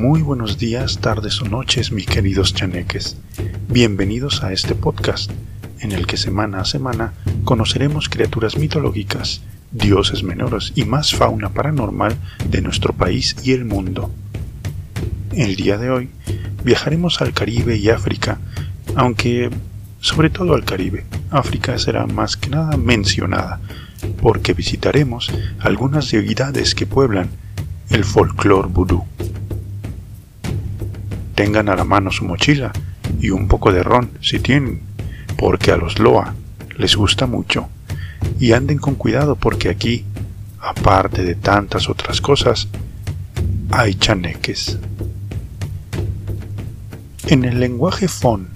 Muy 0.00 0.22
buenos 0.22 0.58
días, 0.58 1.00
tardes 1.00 1.42
o 1.42 1.46
noches, 1.46 1.90
mis 1.90 2.06
queridos 2.06 2.54
chaneques. 2.54 3.16
Bienvenidos 3.68 4.44
a 4.44 4.52
este 4.52 4.76
podcast, 4.76 5.28
en 5.80 5.90
el 5.90 6.06
que 6.06 6.16
semana 6.16 6.60
a 6.60 6.64
semana 6.64 7.14
conoceremos 7.42 8.08
criaturas 8.08 8.56
mitológicas, 8.56 9.42
dioses 9.72 10.22
menores 10.22 10.72
y 10.76 10.84
más 10.84 11.12
fauna 11.12 11.48
paranormal 11.48 12.16
de 12.48 12.62
nuestro 12.62 12.92
país 12.92 13.34
y 13.42 13.50
el 13.50 13.64
mundo. 13.64 14.08
El 15.32 15.56
día 15.56 15.78
de 15.78 15.90
hoy 15.90 16.10
viajaremos 16.62 17.20
al 17.20 17.32
Caribe 17.32 17.76
y 17.76 17.90
África, 17.90 18.38
aunque 18.94 19.50
sobre 19.98 20.30
todo 20.30 20.54
al 20.54 20.64
Caribe. 20.64 21.06
África 21.30 21.76
será 21.76 22.06
más 22.06 22.36
que 22.36 22.50
nada 22.50 22.76
mencionada, 22.76 23.60
porque 24.22 24.52
visitaremos 24.52 25.28
algunas 25.58 26.08
deidades 26.12 26.76
que 26.76 26.86
pueblan 26.86 27.30
el 27.90 28.04
folclore 28.04 28.68
vudú. 28.68 29.04
Tengan 31.38 31.68
a 31.68 31.76
la 31.76 31.84
mano 31.84 32.10
su 32.10 32.24
mochila 32.24 32.72
y 33.20 33.30
un 33.30 33.46
poco 33.46 33.70
de 33.70 33.84
ron 33.84 34.10
si 34.20 34.40
tienen, 34.40 34.80
porque 35.36 35.70
a 35.70 35.76
los 35.76 36.00
Loa 36.00 36.34
les 36.76 36.96
gusta 36.96 37.28
mucho. 37.28 37.68
Y 38.40 38.54
anden 38.54 38.78
con 38.78 38.96
cuidado 38.96 39.36
porque 39.36 39.68
aquí, 39.68 40.04
aparte 40.58 41.22
de 41.22 41.36
tantas 41.36 41.88
otras 41.88 42.20
cosas, 42.20 42.66
hay 43.70 43.94
chaneques. 43.94 44.80
En 47.28 47.44
el 47.44 47.60
lenguaje 47.60 48.08
Fon 48.08 48.48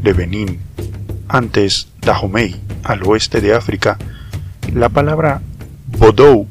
de 0.00 0.14
Benín, 0.14 0.60
antes 1.28 1.88
Dahomey, 2.00 2.58
al 2.82 3.02
oeste 3.02 3.42
de 3.42 3.54
África, 3.54 3.98
la 4.72 4.88
palabra 4.88 5.42
Bodou 5.98 6.46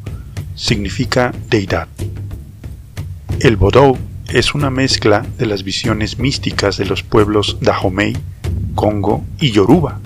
significa 0.53 1.33
deidad. 1.49 1.87
El 3.39 3.55
Bodou 3.55 3.97
es 4.33 4.55
una 4.55 4.69
mezcla 4.69 5.25
de 5.37 5.45
las 5.45 5.63
visiones 5.63 6.17
místicas 6.17 6.77
de 6.77 6.85
los 6.85 7.03
pueblos 7.03 7.57
Dahomey, 7.61 8.17
Congo 8.75 9.25
y 9.39 9.51
Yoruba, 9.51 9.99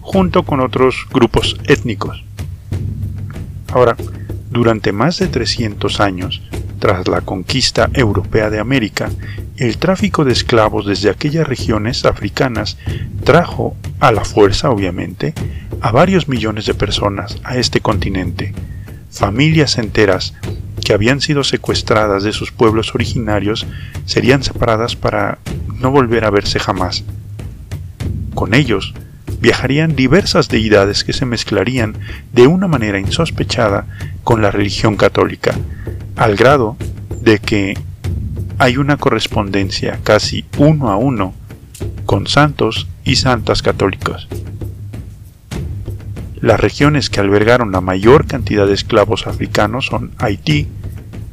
junto 0.00 0.42
con 0.42 0.60
otros 0.60 1.06
grupos 1.12 1.56
étnicos. 1.64 2.24
Ahora, 3.72 3.96
durante 4.50 4.90
más 4.92 5.18
de 5.18 5.28
300 5.28 6.00
años, 6.00 6.42
tras 6.80 7.06
la 7.06 7.20
conquista 7.20 7.88
europea 7.94 8.50
de 8.50 8.58
América, 8.58 9.10
el 9.56 9.78
tráfico 9.78 10.24
de 10.24 10.32
esclavos 10.32 10.84
desde 10.84 11.10
aquellas 11.10 11.46
regiones 11.46 12.04
africanas 12.04 12.76
trajo, 13.24 13.76
a 14.00 14.12
la 14.12 14.24
fuerza 14.24 14.70
obviamente, 14.70 15.34
a 15.80 15.92
varios 15.92 16.28
millones 16.28 16.66
de 16.66 16.74
personas 16.74 17.38
a 17.44 17.56
este 17.56 17.80
continente, 17.80 18.52
familias 19.10 19.78
enteras 19.78 20.34
que 20.86 20.92
habían 20.92 21.20
sido 21.20 21.42
secuestradas 21.42 22.22
de 22.22 22.32
sus 22.32 22.52
pueblos 22.52 22.94
originarios 22.94 23.66
serían 24.04 24.44
separadas 24.44 24.94
para 24.94 25.38
no 25.80 25.90
volver 25.90 26.24
a 26.24 26.30
verse 26.30 26.60
jamás. 26.60 27.02
Con 28.36 28.54
ellos 28.54 28.94
viajarían 29.40 29.96
diversas 29.96 30.48
deidades 30.48 31.02
que 31.02 31.12
se 31.12 31.26
mezclarían 31.26 31.96
de 32.32 32.46
una 32.46 32.68
manera 32.68 33.00
insospechada 33.00 33.86
con 34.22 34.42
la 34.42 34.52
religión 34.52 34.94
católica, 34.94 35.56
al 36.14 36.36
grado 36.36 36.76
de 37.20 37.40
que 37.40 37.74
hay 38.58 38.76
una 38.76 38.96
correspondencia 38.96 39.98
casi 40.04 40.44
uno 40.56 40.90
a 40.90 40.96
uno 40.96 41.34
con 42.04 42.28
santos 42.28 42.86
y 43.04 43.16
santas 43.16 43.60
católicos. 43.60 44.28
Las 46.46 46.60
regiones 46.60 47.10
que 47.10 47.18
albergaron 47.18 47.72
la 47.72 47.80
mayor 47.80 48.28
cantidad 48.28 48.68
de 48.68 48.72
esclavos 48.72 49.26
africanos 49.26 49.86
son 49.86 50.12
Haití, 50.18 50.68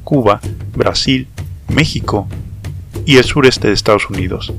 Cuba, 0.04 0.42
Brasil, 0.76 1.28
México 1.68 2.28
y 3.06 3.18
el 3.18 3.24
sureste 3.24 3.68
de 3.68 3.76
Estados 3.76 4.10
Unidos. 4.10 4.52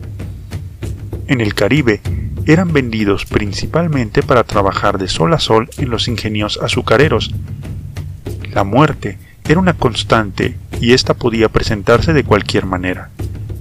En 1.27 1.41
el 1.41 1.55
Caribe 1.55 2.01
eran 2.47 2.73
vendidos 2.73 3.25
principalmente 3.25 4.23
para 4.23 4.45
trabajar 4.45 4.97
de 4.99 5.09
sol 5.09 5.35
a 5.35 5.41
sol 5.41 5.71
en 5.77 5.91
los 5.91 6.07
ingenios 6.07 6.61
azucareros. 6.63 7.35
La 8.53 8.63
muerte 8.63 9.19
era 9.49 9.59
una 9.59 9.73
constante 9.73 10.57
y 10.81 10.93
ésta 10.93 11.15
podía 11.15 11.49
presentarse 11.49 12.13
de 12.13 12.23
cualquier 12.23 12.65
manera, 12.65 13.11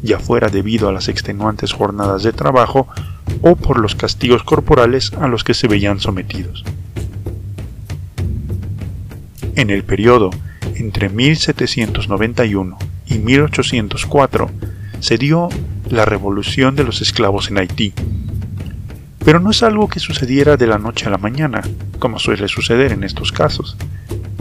ya 0.03 0.19
fuera 0.19 0.49
debido 0.49 0.89
a 0.89 0.93
las 0.93 1.07
extenuantes 1.07 1.73
jornadas 1.73 2.21
de 2.21 2.33
trabajo 2.33 2.87
o 3.41 3.55
por 3.55 3.79
los 3.79 3.95
castigos 3.95 4.43
corporales 4.43 5.11
a 5.19 5.27
los 5.27 5.43
que 5.43 5.55
se 5.55 5.67
veían 5.67 5.99
sometidos. 5.99 6.63
En 9.55 9.69
el 9.69 9.83
periodo 9.83 10.31
entre 10.75 11.09
1791 11.09 12.77
y 13.05 13.19
1804 13.19 14.49
se 14.99 15.17
dio 15.17 15.49
la 15.89 16.05
revolución 16.05 16.75
de 16.75 16.83
los 16.83 17.01
esclavos 17.01 17.49
en 17.49 17.59
Haití. 17.59 17.93
Pero 19.23 19.39
no 19.39 19.51
es 19.51 19.61
algo 19.61 19.87
que 19.87 19.99
sucediera 19.99 20.57
de 20.57 20.67
la 20.67 20.79
noche 20.79 21.05
a 21.05 21.11
la 21.11 21.17
mañana, 21.17 21.61
como 21.99 22.19
suele 22.19 22.47
suceder 22.47 22.91
en 22.91 23.03
estos 23.03 23.31
casos. 23.31 23.77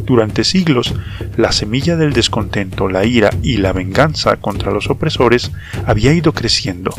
Durante 0.06 0.44
siglos, 0.44 0.94
la 1.36 1.52
semilla 1.52 1.96
del 1.96 2.12
descontento, 2.12 2.88
la 2.88 3.04
ira 3.04 3.30
y 3.42 3.58
la 3.58 3.72
venganza 3.72 4.36
contra 4.36 4.72
los 4.72 4.90
opresores 4.90 5.52
había 5.86 6.12
ido 6.12 6.32
creciendo, 6.32 6.92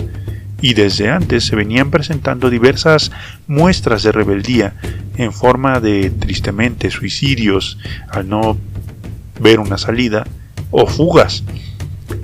y 0.63 0.75
desde 0.75 1.09
antes 1.09 1.43
se 1.43 1.57
venían 1.57 1.91
presentando 1.91 2.49
diversas 2.49 3.11
muestras 3.47 4.01
de 4.01 4.13
rebeldía 4.13 4.75
en 5.17 5.33
forma 5.33 5.81
de 5.81 6.09
tristemente 6.09 6.89
suicidios 6.89 7.77
al 8.09 8.29
no 8.29 8.57
ver 9.41 9.59
una 9.59 9.77
salida 9.77 10.25
o 10.71 10.87
fugas. 10.87 11.43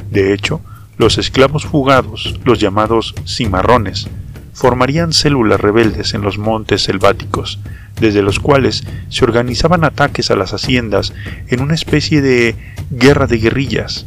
De 0.09 0.33
hecho, 0.33 0.61
los 0.97 1.17
esclavos 1.17 1.65
fugados, 1.65 2.39
los 2.45 2.61
llamados 2.61 3.13
cimarrones, 3.27 4.07
formarían 4.53 5.11
células 5.11 5.59
rebeldes 5.59 6.13
en 6.13 6.21
los 6.21 6.37
montes 6.37 6.81
selváticos, 6.83 7.59
desde 7.99 8.21
los 8.21 8.39
cuales 8.39 8.85
se 9.09 9.25
organizaban 9.25 9.83
ataques 9.83 10.31
a 10.31 10.37
las 10.37 10.53
haciendas 10.53 11.11
en 11.49 11.59
una 11.59 11.75
especie 11.75 12.21
de 12.21 12.55
guerra 12.89 13.27
de 13.27 13.37
guerrillas, 13.37 14.05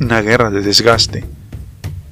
una 0.00 0.20
guerra 0.20 0.50
de 0.50 0.62
desgaste. 0.62 1.35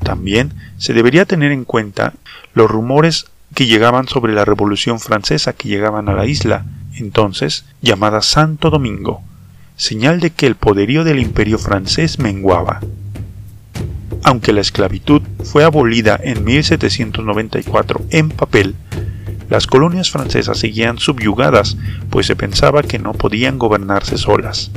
También 0.04 0.52
se 0.78 0.92
debería 0.92 1.24
tener 1.24 1.50
en 1.50 1.64
cuenta 1.64 2.12
los 2.54 2.70
rumores 2.70 3.26
que 3.54 3.66
llegaban 3.66 4.06
sobre 4.06 4.34
la 4.34 4.44
Revolución 4.44 5.00
Francesa 5.00 5.54
que 5.54 5.68
llegaban 5.68 6.08
a 6.08 6.14
la 6.14 6.26
isla, 6.26 6.66
entonces 6.96 7.64
llamada 7.80 8.20
Santo 8.20 8.70
Domingo, 8.70 9.22
señal 9.76 10.20
de 10.20 10.30
que 10.30 10.46
el 10.46 10.56
poderío 10.56 11.04
del 11.04 11.18
imperio 11.18 11.58
francés 11.58 12.18
menguaba. 12.18 12.80
Aunque 14.22 14.52
la 14.52 14.60
esclavitud 14.60 15.22
fue 15.42 15.64
abolida 15.64 16.18
en 16.22 16.44
1794 16.44 18.02
en 18.10 18.30
papel, 18.30 18.74
las 19.48 19.66
colonias 19.66 20.10
francesas 20.10 20.58
seguían 20.58 20.98
subyugadas, 20.98 21.76
pues 22.10 22.26
se 22.26 22.36
pensaba 22.36 22.82
que 22.82 22.98
no 22.98 23.12
podían 23.12 23.58
gobernarse 23.58 24.18
solas. 24.18 24.70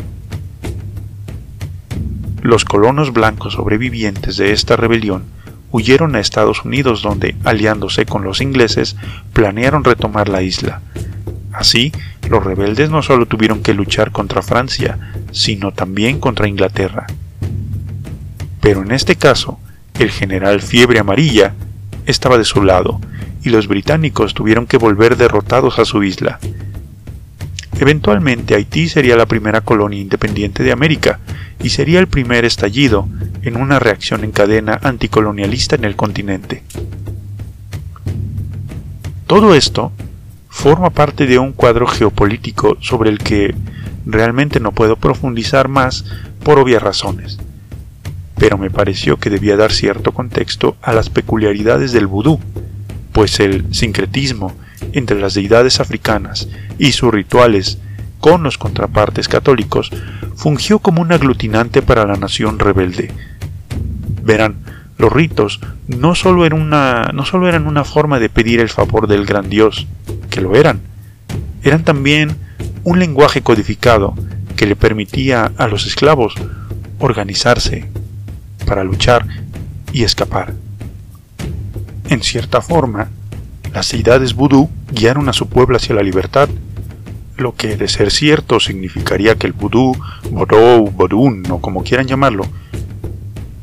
Los 2.48 2.64
colonos 2.64 3.12
blancos 3.12 3.56
sobrevivientes 3.56 4.38
de 4.38 4.54
esta 4.54 4.78
rebelión 4.78 5.26
huyeron 5.70 6.16
a 6.16 6.22
Estados 6.22 6.64
Unidos 6.64 7.02
donde, 7.02 7.36
aliándose 7.44 8.06
con 8.06 8.24
los 8.24 8.40
ingleses, 8.40 8.96
planearon 9.34 9.84
retomar 9.84 10.30
la 10.30 10.42
isla. 10.42 10.80
Así, 11.52 11.92
los 12.30 12.42
rebeldes 12.42 12.90
no 12.90 13.02
solo 13.02 13.26
tuvieron 13.26 13.62
que 13.62 13.74
luchar 13.74 14.14
contra 14.14 14.42
Francia, 14.42 14.98
sino 15.34 15.74
también 15.74 16.22
contra 16.22 16.48
Inglaterra. 16.48 17.08
Pero 18.62 18.82
en 18.82 18.94
este 18.94 19.18
caso, 19.18 19.60
el 20.00 20.10
general 20.10 20.62
Fiebre 20.62 21.00
Amarilla 21.00 21.54
estaba 22.06 22.38
de 22.38 22.46
su 22.46 22.64
lado, 22.64 23.02
y 23.44 23.50
los 23.50 23.68
británicos 23.68 24.34
tuvieron 24.34 24.68
que 24.68 24.78
volver 24.78 25.18
derrotados 25.18 25.80
a 25.80 25.84
su 25.84 26.02
isla. 26.02 26.40
Eventualmente 27.80 28.56
Haití 28.56 28.90
sería 28.90 29.16
la 29.16 29.28
primera 29.28 29.62
colonia 29.62 30.00
independiente 30.00 30.64
de 30.64 30.72
América 30.72 31.20
y 31.62 31.70
sería 31.70 32.00
el 32.00 32.08
primer 32.08 32.44
estallido 32.44 33.08
en 33.44 33.56
una 33.56 33.80
reacción 33.80 34.24
en 34.24 34.32
cadena 34.32 34.80
anticolonialista 34.82 35.76
en 35.76 35.86
el 35.86 35.96
continente. 35.96 36.64
Todo 39.28 39.54
esto 39.54 39.92
forma 40.50 40.90
parte 40.90 41.28
de 41.28 41.38
un 41.38 41.54
cuadro 41.54 41.86
geopolítico 41.86 42.78
sobre 42.82 43.10
el 43.10 43.20
que 43.20 43.54
realmente 44.06 44.60
no 44.60 44.72
puedo 44.72 44.96
profundizar 44.96 45.68
más 45.68 46.06
por 46.44 46.58
obvias 46.58 46.82
razones, 46.82 47.38
pero 48.38 48.58
me 48.58 48.72
pareció 48.72 49.18
que 49.18 49.30
debía 49.30 49.56
dar 49.56 49.72
cierto 49.72 50.14
contexto 50.14 50.78
a 50.82 50.94
las 50.94 51.10
peculiaridades 51.10 51.92
del 51.92 52.08
vudú, 52.08 52.40
pues 53.12 53.40
el 53.40 53.66
sincretismo 53.74 54.56
entre 54.94 55.20
las 55.20 55.34
deidades 55.34 55.80
africanas 55.80 56.48
y 56.78 56.92
sus 56.92 57.14
rituales 57.14 57.80
con 58.20 58.44
los 58.44 58.58
contrapartes 58.58 59.28
católicos 59.28 59.92
fungió 60.36 60.80
como 60.80 61.02
un 61.02 61.12
aglutinante 61.12 61.82
para 61.82 62.06
la 62.06 62.16
nación 62.16 62.60
rebelde. 62.60 63.12
Verán, 64.24 64.56
los 64.98 65.12
ritos 65.12 65.60
no 65.88 66.16
solo, 66.16 66.46
eran 66.46 66.62
una, 66.62 67.12
no 67.14 67.26
solo 67.26 67.48
eran 67.48 67.68
una 67.68 67.84
forma 67.84 68.20
de 68.20 68.30
pedir 68.30 68.60
el 68.60 68.70
favor 68.70 69.08
del 69.08 69.26
gran 69.26 69.50
Dios, 69.50 69.88
que 70.30 70.42
lo 70.42 70.56
eran, 70.56 70.82
eran 71.64 71.84
también 71.84 72.36
un 72.84 73.00
lenguaje 73.00 73.42
codificado 73.42 74.16
que 74.56 74.66
le 74.66 74.76
permitía 74.76 75.52
a 75.58 75.68
los 75.68 75.86
esclavos 75.86 76.36
organizarse, 77.00 77.90
para 78.66 78.84
luchar 78.84 79.26
y 79.94 80.04
escapar. 80.04 80.54
En 82.10 82.22
cierta 82.22 82.62
forma, 82.62 83.10
las 83.74 83.92
deidades 83.92 84.34
vudú 84.34 84.70
guiaron 84.92 85.30
a 85.30 85.34
su 85.34 85.48
pueblo 85.48 85.78
hacia 85.78 85.96
la 85.96 86.04
libertad, 86.04 86.50
lo 87.38 87.56
que 87.56 87.78
de 87.78 87.88
ser 87.88 88.12
cierto 88.12 88.60
significaría 88.60 89.36
que 89.36 89.48
el 89.48 89.54
vudú, 89.54 89.96
vodou, 90.32 90.90
vodún 90.92 91.44
o 91.50 91.62
como 91.62 91.84
quieran 91.84 92.08
llamarlo, 92.08 92.46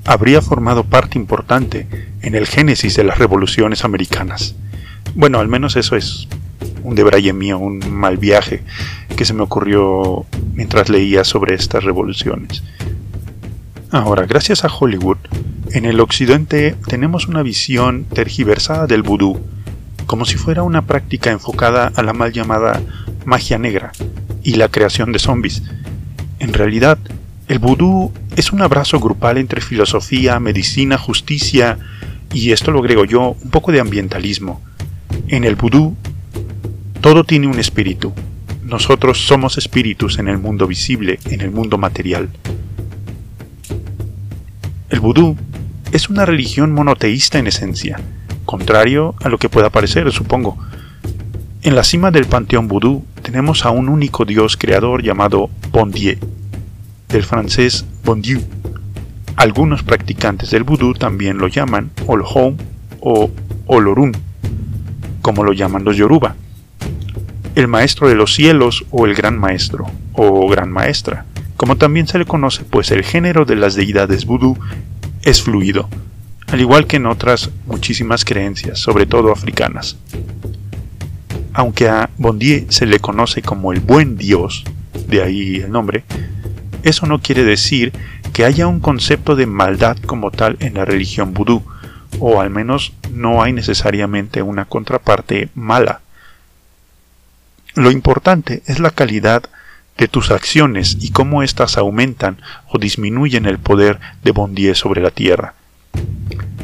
habría 0.05 0.41
formado 0.41 0.85
parte 0.85 1.19
importante 1.19 1.87
en 2.23 2.35
el 2.35 2.47
génesis 2.47 2.95
de 2.97 3.05
las 3.05 3.19
revoluciones 3.19 3.85
americanas. 3.85 4.55
Bueno, 5.15 5.41
al 5.41 5.49
menos 5.49 5.77
eso 5.77 5.97
es 5.97 6.29
un 6.83 6.95
debraye 6.95 7.33
mío, 7.33 7.59
un 7.59 7.81
mal 7.93 8.19
viaje 8.19 8.63
que 9.17 9.25
se 9.25 9.33
me 9.33 9.43
ocurrió 9.43 10.27
mientras 10.55 10.89
leía 10.89 11.25
sobre 11.25 11.55
estas 11.55 11.85
revoluciones. 11.85 12.63
Ahora, 13.91 14.27
gracias 14.27 14.65
a 14.65 14.69
Hollywood, 14.69 15.19
en 15.73 15.85
el 15.85 16.01
occidente 16.01 16.77
tenemos 16.89 17.29
una 17.29 17.43
visión 17.43 18.05
tergiversada 18.05 18.87
del 18.87 19.03
vudú, 19.03 19.41
como 20.07 20.25
si 20.25 20.37
fuera 20.37 20.63
una 20.63 20.87
práctica 20.87 21.31
enfocada 21.31 21.93
a 21.95 22.03
la 22.03 22.13
mal 22.13 22.33
llamada 22.33 22.83
magia 23.25 23.59
negra 23.59 23.93
y 24.43 24.55
la 24.55 24.69
creación 24.69 25.13
de 25.13 25.19
zombies. 25.19 25.63
En 26.39 26.53
realidad, 26.53 26.99
el 27.49 27.59
vudú 27.59 28.13
es 28.37 28.53
un 28.53 28.63
abrazo 28.63 29.01
grupal 29.01 29.39
entre 29.39 29.61
filosofía, 29.61 30.41
medicina, 30.41 30.99
justicia 30.99 31.79
y 32.33 32.53
esto 32.53 32.71
lo 32.71 32.81
agrego 32.81 33.05
yo, 33.05 33.37
un 33.43 33.51
poco 33.51 33.73
de 33.73 33.81
ambientalismo. 33.81 34.61
En 35.29 35.45
el 35.45 35.57
vudú, 35.57 35.97
todo 37.01 37.25
tiene 37.25 37.47
un 37.47 37.59
espíritu. 37.59 38.13
Nosotros 38.63 39.27
somos 39.27 39.59
espíritus 39.59 40.19
en 40.19 40.29
el 40.29 40.39
mundo 40.39 40.67
visible, 40.67 41.19
en 41.27 41.43
el 41.43 41.51
mundo 41.51 41.79
material. 41.79 42.31
El 44.89 45.01
vudú 45.01 45.37
es 45.93 46.09
una 46.09 46.25
religión 46.25 46.73
monoteísta 46.73 47.39
en 47.39 47.47
esencia, 47.47 48.01
contrario 48.45 49.15
a 49.23 49.29
lo 49.29 49.39
que 49.39 49.49
pueda 49.49 49.71
parecer, 49.71 50.11
supongo. 50.13 50.57
En 51.63 51.75
la 51.75 51.85
cima 51.85 52.11
del 52.11 52.27
panteón 52.27 52.69
vudú 52.69 53.05
tenemos 53.23 53.65
a 53.65 53.71
un 53.71 53.89
único 53.89 54.25
dios 54.25 54.57
creador 54.57 55.03
llamado 55.03 55.49
Bon 55.73 55.91
Dieu, 55.91 56.19
del 57.09 57.23
francés 57.23 57.87
Bon 58.05 58.21
Dieu. 58.21 58.43
Algunos 59.37 59.83
practicantes 59.83 60.51
del 60.51 60.63
vudú 60.63 60.93
también 60.93 61.39
lo 61.39 61.49
llaman 61.49 61.91
Olohom 62.07 62.57
o 63.01 63.31
Olorun, 63.67 64.13
como 65.23 65.43
lo 65.43 65.53
llaman 65.53 65.85
los 65.85 65.97
Yoruba. 65.97 66.37
El 67.55 67.69
maestro 67.69 68.09
de 68.09 68.15
los 68.15 68.35
cielos 68.35 68.85
o 68.91 69.07
el 69.07 69.15
gran 69.15 69.39
maestro 69.39 69.87
o 70.13 70.49
gran 70.49 70.71
maestra, 70.71 71.25
como 71.57 71.77
también 71.77 72.07
se 72.07 72.19
le 72.19 72.27
conoce, 72.27 72.65
pues 72.65 72.91
el 72.91 73.05
género 73.05 73.45
de 73.45 73.57
las 73.57 73.75
deidades 73.75 74.27
vudú 74.27 74.59
es 75.23 75.43
fluido, 75.43 75.89
al 76.49 76.61
igual 76.61 76.87
que 76.87 76.97
en 76.97 77.07
otras 77.07 77.51
muchísimas 77.67 78.25
creencias, 78.25 78.79
sobre 78.79 79.07
todo 79.07 79.33
africanas. 79.33 79.97
Aunque 81.53 81.89
a 81.89 82.11
Bondier 82.19 82.67
se 82.69 82.87
le 82.87 82.99
conoce 82.99 83.43
como 83.43 83.73
el 83.73 83.81
buen 83.81 84.17
Dios, 84.17 84.65
de 85.09 85.23
ahí 85.23 85.57
el 85.57 85.71
nombre, 85.71 86.05
eso 86.83 87.07
no 87.07 87.21
quiere 87.21 87.45
decir 87.45 87.93
que 88.33 88.45
haya 88.45 88.67
un 88.67 88.81
concepto 88.81 89.37
de 89.37 89.47
maldad 89.47 89.97
como 90.07 90.31
tal 90.31 90.57
en 90.61 90.75
la 90.75 90.85
religión 90.85 91.33
vudú, 91.33 91.63
o 92.19 92.41
al 92.41 92.51
menos 92.51 92.93
no 93.13 93.43
hay 93.43 93.53
necesariamente 93.53 94.43
una 94.43 94.65
contraparte 94.65 95.49
mala. 95.55 96.01
Lo 97.75 97.91
importante 97.91 98.63
es 98.67 98.81
la 98.81 98.91
calidad 98.91 99.45
de 99.97 100.09
tus 100.09 100.31
acciones 100.31 100.97
y 101.01 101.11
cómo 101.11 101.43
éstas 101.43 101.79
aumentan 101.79 102.39
o 102.69 102.79
disminuyen 102.79 103.47
el 103.47 103.59
poder 103.59 104.01
de 104.23 104.33
Bondier 104.33 104.77
sobre 104.77 105.01
la 105.01 105.11
tierra. 105.11 105.55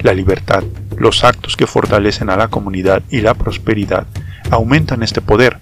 La 0.03 0.15
libertad, 0.15 0.65
los 0.97 1.25
actos 1.25 1.57
que 1.57 1.67
fortalecen 1.67 2.31
a 2.31 2.37
la 2.37 2.49
comunidad 2.49 3.03
y 3.11 3.21
la 3.21 3.35
prosperidad 3.35 4.07
aumentan 4.51 5.03
este 5.03 5.21
poder, 5.21 5.59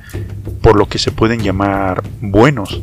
por 0.63 0.77
lo 0.77 0.87
que 0.87 0.99
se 0.99 1.11
pueden 1.11 1.41
llamar 1.41 2.03
buenos. 2.21 2.81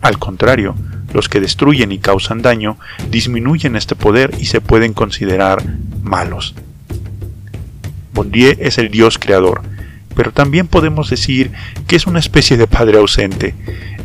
Al 0.00 0.18
contrario, 0.18 0.74
los 1.12 1.28
que 1.28 1.40
destruyen 1.40 1.92
y 1.92 1.98
causan 1.98 2.42
daño 2.42 2.78
disminuyen 3.10 3.76
este 3.76 3.94
poder 3.94 4.32
y 4.38 4.46
se 4.46 4.60
pueden 4.60 4.92
considerar 4.92 5.62
malos. 6.02 6.54
Bondier 8.12 8.56
es 8.60 8.78
el 8.78 8.90
Dios 8.90 9.18
creador, 9.18 9.62
pero 10.14 10.32
también 10.32 10.66
podemos 10.66 11.10
decir 11.10 11.52
que 11.86 11.96
es 11.96 12.06
una 12.06 12.18
especie 12.18 12.56
de 12.56 12.66
padre 12.66 12.98
ausente, 12.98 13.54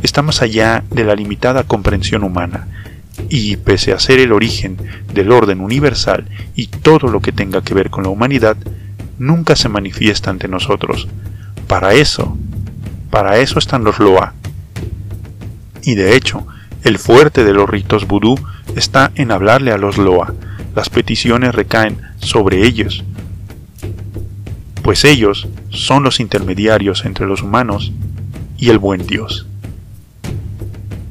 está 0.02 0.22
más 0.22 0.42
allá 0.42 0.84
de 0.90 1.04
la 1.04 1.14
limitada 1.14 1.64
comprensión 1.64 2.22
humana, 2.22 2.68
y 3.28 3.56
pese 3.56 3.92
a 3.92 3.98
ser 3.98 4.20
el 4.20 4.32
origen 4.32 4.76
del 5.12 5.32
orden 5.32 5.60
universal 5.60 6.26
y 6.54 6.68
todo 6.68 7.08
lo 7.08 7.20
que 7.20 7.32
tenga 7.32 7.62
que 7.62 7.74
ver 7.74 7.90
con 7.90 8.04
la 8.04 8.10
humanidad, 8.10 8.56
nunca 9.18 9.56
se 9.56 9.68
manifiesta 9.68 10.30
ante 10.30 10.48
nosotros. 10.48 11.08
Para 11.66 11.94
eso, 11.94 12.36
para 13.10 13.38
eso 13.38 13.58
están 13.58 13.84
los 13.84 13.98
Loa. 13.98 14.34
Y 15.82 15.94
de 15.94 16.16
hecho, 16.16 16.46
el 16.82 16.98
fuerte 16.98 17.44
de 17.44 17.52
los 17.52 17.68
ritos 17.68 18.06
vudú 18.06 18.36
está 18.76 19.10
en 19.14 19.30
hablarle 19.30 19.72
a 19.72 19.78
los 19.78 19.98
Loa. 19.98 20.34
Las 20.74 20.88
peticiones 20.88 21.54
recaen 21.54 21.98
sobre 22.18 22.66
ellos, 22.66 23.04
pues 24.82 25.04
ellos 25.04 25.48
son 25.70 26.02
los 26.02 26.20
intermediarios 26.20 27.04
entre 27.04 27.26
los 27.26 27.42
humanos 27.42 27.92
y 28.56 28.70
el 28.70 28.78
buen 28.78 29.06
Dios. 29.06 29.46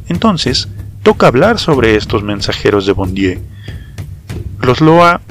Entonces, 0.08 0.70
toca 1.08 1.28
hablar 1.28 1.58
sobre 1.58 1.96
estos 1.96 2.22
mensajeros 2.22 2.86
de 2.86 2.92
Bondier. 2.92 3.40
Los 4.62 4.82
Loa 4.82 5.22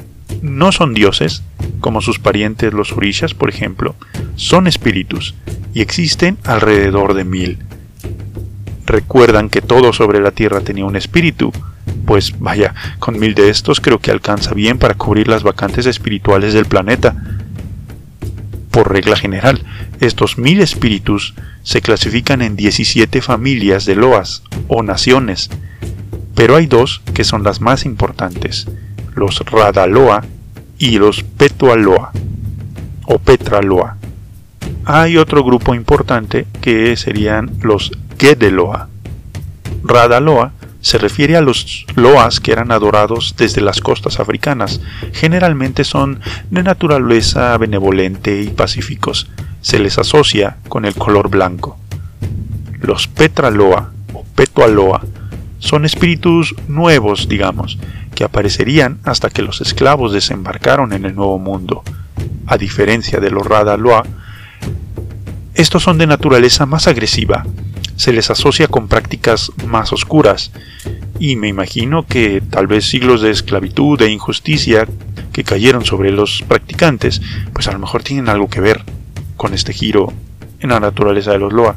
no 0.41 0.73
son 0.73 0.95
dioses, 0.95 1.43
como 1.81 2.01
sus 2.01 2.19
parientes 2.19 2.73
los 2.73 2.93
Orishas, 2.93 3.35
por 3.35 3.51
ejemplo, 3.51 3.95
son 4.37 4.69
espíritus 4.69 5.35
y 5.75 5.83
existen 5.83 6.39
alrededor 6.45 7.13
de 7.13 7.25
mil. 7.25 7.59
Recuerdan 8.87 9.51
que 9.51 9.61
todo 9.61 9.93
sobre 9.93 10.21
la 10.21 10.31
Tierra 10.31 10.63
tenía 10.63 10.87
un 10.87 10.97
espíritu, 10.97 11.53
pues 12.07 12.41
vaya, 12.41 12.75
con 12.99 13.19
mil 13.19 13.35
de 13.35 13.51
estos 13.51 13.83
creo 13.83 13.99
que 13.99 14.11
alcanza 14.11 14.55
bien 14.55 14.79
para 14.79 14.95
cubrir 14.95 15.29
las 15.29 15.43
vacantes 15.43 15.85
espirituales 15.85 16.55
del 16.55 16.65
planeta. 16.65 17.36
Por 18.77 18.93
regla 18.93 19.17
general, 19.17 19.65
estos 20.01 20.37
mil 20.37 20.61
espíritus 20.61 21.33
se 21.63 21.81
clasifican 21.81 22.43
en 22.43 22.57
17 22.57 23.23
familias 23.23 23.87
de 23.87 23.97
loas 23.97 24.43
o 24.69 24.83
naciones, 24.83 25.49
pero 26.35 26.57
hay 26.57 26.67
dos 26.67 27.01
que 27.15 27.25
son 27.25 27.43
las 27.43 27.63
más 27.63 27.87
importantes, 27.87 28.69
los 29.15 29.39
Radaloa 29.47 30.27
y 30.79 30.99
los 30.99 31.23
Petualoa 31.23 32.13
o 33.07 33.19
Petraloa. 33.19 33.97
Hay 34.85 35.17
otro 35.17 35.43
grupo 35.43 35.75
importante 35.75 36.47
que 36.61 36.95
serían 36.99 37.53
los 37.63 37.93
Gedeloa. 38.19 38.91
Radaloa 39.85 40.53
se 40.87 40.99
refiere 40.99 41.37
a 41.37 41.41
los 41.41 41.85
loas 41.97 42.39
que 42.39 42.53
eran 42.53 42.71
adorados 42.71 43.35
desde 43.37 43.61
las 43.61 43.81
costas 43.81 44.21
africanas. 44.21 44.81
Generalmente 45.13 45.83
son 45.83 46.21
de 46.53 46.63
naturaleza 46.63 47.59
benevolente 47.59 48.41
y 48.41 48.51
pacíficos, 48.51 49.27
se 49.63 49.81
les 49.81 49.99
asocia 49.99 50.59
con 50.69 50.85
el 50.85 50.95
color 50.95 51.29
blanco. 51.29 51.77
Los 52.81 53.09
Petraloa 53.09 53.91
o 54.13 54.23
Petualoa 54.37 55.03
son 55.59 55.87
espíritus 55.87 56.55
nuevos, 56.69 57.29
digamos, 57.29 57.79
que 58.15 58.23
aparecerían 58.23 59.01
hasta 59.03 59.29
que 59.29 59.43
los 59.43 59.61
esclavos 59.61 60.13
desembarcaron 60.13 60.93
en 60.93 61.05
el 61.05 61.17
Nuevo 61.17 61.41
Mundo. 61.41 61.83
A 62.47 62.59
diferencia 62.59 63.19
de 63.19 63.33
los 63.33 63.45
Radaloa, 63.45 64.05
estos 65.57 65.83
son 65.83 65.99
de 65.99 66.07
naturaleza 66.07 66.65
más 66.65 66.87
agresiva, 66.87 67.45
se 67.97 68.13
les 68.13 68.31
asocia 68.31 68.69
con 68.69 68.89
prácticas 68.89 69.51
más 69.67 69.93
oscuras, 69.93 70.53
y 71.19 71.37
me 71.37 71.49
imagino 71.49 72.07
que 72.07 72.43
tal 72.49 72.67
vez 72.67 72.85
siglos 72.85 73.23
de 73.23 73.31
esclavitud 73.31 74.01
e 74.03 74.11
injusticia 74.11 74.87
que 75.33 75.45
cayeron 75.45 75.85
sobre 75.85 76.11
los 76.11 76.45
practicantes, 76.47 77.21
pues 77.53 77.69
a 77.69 77.73
lo 77.73 77.79
mejor 77.79 78.03
tienen 78.03 78.29
algo 78.29 78.49
que 78.49 78.61
ver 78.61 78.85
con 79.37 79.55
este 79.55 79.73
giro 79.73 80.13
en 80.61 80.71
la 80.71 80.81
naturaleza 80.81 81.33
de 81.33 81.39
los 81.39 81.53
Loa. 81.53 81.77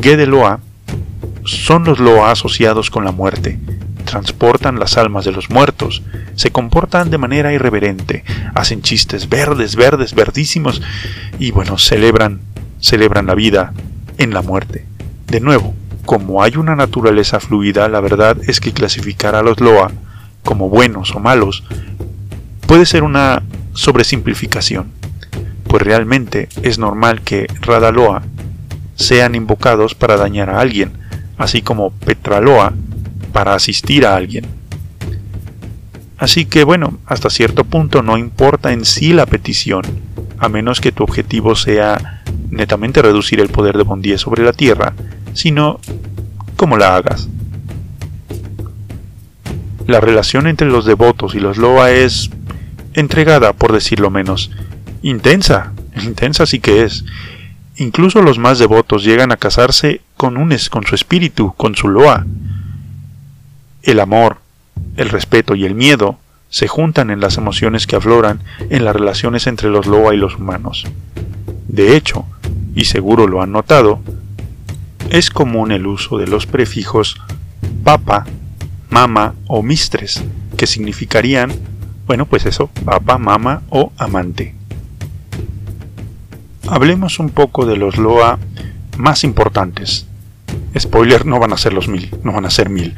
Gede 0.00 0.26
Loa 0.26 0.60
son 1.44 1.84
los 1.84 1.98
Loa 1.98 2.30
asociados 2.30 2.90
con 2.90 3.04
la 3.04 3.12
muerte, 3.12 3.58
transportan 4.04 4.78
las 4.78 4.96
almas 4.96 5.24
de 5.24 5.32
los 5.32 5.50
muertos, 5.50 6.02
se 6.34 6.50
comportan 6.50 7.10
de 7.10 7.18
manera 7.18 7.52
irreverente, 7.52 8.24
hacen 8.54 8.82
chistes 8.82 9.28
verdes, 9.28 9.76
verdes, 9.76 10.14
verdísimos. 10.14 10.82
Y 11.38 11.50
bueno, 11.50 11.78
celebran, 11.78 12.40
celebran 12.80 13.26
la 13.26 13.34
vida 13.34 13.72
en 14.18 14.32
la 14.32 14.42
muerte. 14.42 14.84
De 15.26 15.40
nuevo, 15.40 15.74
como 16.04 16.42
hay 16.42 16.56
una 16.56 16.76
naturaleza 16.76 17.40
fluida, 17.40 17.88
la 17.88 18.00
verdad 18.00 18.36
es 18.46 18.60
que 18.60 18.72
clasificar 18.72 19.34
a 19.34 19.42
los 19.42 19.60
Loa 19.60 19.90
como 20.44 20.68
buenos 20.68 21.14
o 21.14 21.20
malos 21.20 21.64
puede 22.66 22.86
ser 22.86 23.02
una 23.02 23.42
sobresimplificación 23.72 24.96
pues 25.68 25.82
realmente 25.82 26.48
es 26.62 26.78
normal 26.78 27.22
que 27.22 27.46
Radaloa 27.60 28.22
sean 28.94 29.34
invocados 29.34 29.94
para 29.94 30.16
dañar 30.16 30.50
a 30.50 30.60
alguien, 30.60 30.92
así 31.36 31.62
como 31.62 31.90
Petraloa 31.90 32.72
para 33.32 33.54
asistir 33.54 34.06
a 34.06 34.16
alguien. 34.16 34.46
Así 36.18 36.46
que 36.46 36.64
bueno, 36.64 36.98
hasta 37.04 37.28
cierto 37.28 37.64
punto 37.64 38.02
no 38.02 38.16
importa 38.16 38.72
en 38.72 38.84
sí 38.84 39.12
la 39.12 39.26
petición, 39.26 39.82
a 40.38 40.48
menos 40.48 40.80
que 40.80 40.92
tu 40.92 41.04
objetivo 41.04 41.54
sea 41.56 42.15
netamente 42.50 43.02
reducir 43.02 43.40
el 43.40 43.48
poder 43.48 43.76
de 43.76 43.84
Bondie 43.84 44.18
sobre 44.18 44.44
la 44.44 44.52
Tierra, 44.52 44.94
sino 45.34 45.80
cómo 46.56 46.76
la 46.76 46.96
hagas. 46.96 47.28
La 49.86 50.00
relación 50.00 50.46
entre 50.46 50.68
los 50.68 50.84
devotos 50.84 51.34
y 51.34 51.40
los 51.40 51.58
Loa 51.58 51.92
es 51.92 52.30
entregada, 52.94 53.52
por 53.52 53.72
decirlo 53.72 54.10
menos, 54.10 54.50
intensa, 55.02 55.72
intensa 56.02 56.46
sí 56.46 56.60
que 56.60 56.82
es. 56.82 57.04
Incluso 57.76 58.22
los 58.22 58.38
más 58.38 58.58
devotos 58.58 59.04
llegan 59.04 59.32
a 59.32 59.36
casarse 59.36 60.00
con 60.16 60.38
unes, 60.38 60.70
con 60.70 60.84
su 60.86 60.94
espíritu, 60.94 61.54
con 61.56 61.76
su 61.76 61.88
Loa. 61.88 62.26
El 63.82 64.00
amor, 64.00 64.38
el 64.96 65.10
respeto 65.10 65.54
y 65.54 65.64
el 65.64 65.74
miedo 65.74 66.18
se 66.48 66.68
juntan 66.68 67.10
en 67.10 67.20
las 67.20 67.36
emociones 67.36 67.86
que 67.86 67.96
afloran 67.96 68.40
en 68.70 68.84
las 68.84 68.96
relaciones 68.96 69.46
entre 69.46 69.68
los 69.68 69.86
Loa 69.86 70.14
y 70.14 70.16
los 70.16 70.36
humanos. 70.36 70.86
De 71.68 71.96
hecho, 71.96 72.24
y 72.76 72.84
seguro 72.84 73.26
lo 73.26 73.42
han 73.42 73.50
notado, 73.50 74.00
es 75.10 75.30
común 75.30 75.72
el 75.72 75.86
uso 75.86 76.18
de 76.18 76.26
los 76.26 76.46
prefijos 76.46 77.16
papa, 77.82 78.26
mama 78.90 79.34
o 79.48 79.62
mistres, 79.62 80.22
que 80.58 80.66
significarían, 80.66 81.52
bueno, 82.06 82.26
pues 82.26 82.44
eso, 82.44 82.68
papa, 82.84 83.16
mama 83.16 83.62
o 83.70 83.92
amante. 83.96 84.54
Hablemos 86.68 87.18
un 87.18 87.30
poco 87.30 87.64
de 87.64 87.78
los 87.78 87.96
Loa 87.96 88.38
más 88.98 89.24
importantes. 89.24 90.06
Spoiler, 90.78 91.24
no 91.24 91.40
van 91.40 91.54
a 91.54 91.58
ser 91.58 91.72
los 91.72 91.88
mil, 91.88 92.14
no 92.22 92.32
van 92.32 92.44
a 92.44 92.50
ser 92.50 92.68
mil. 92.68 92.94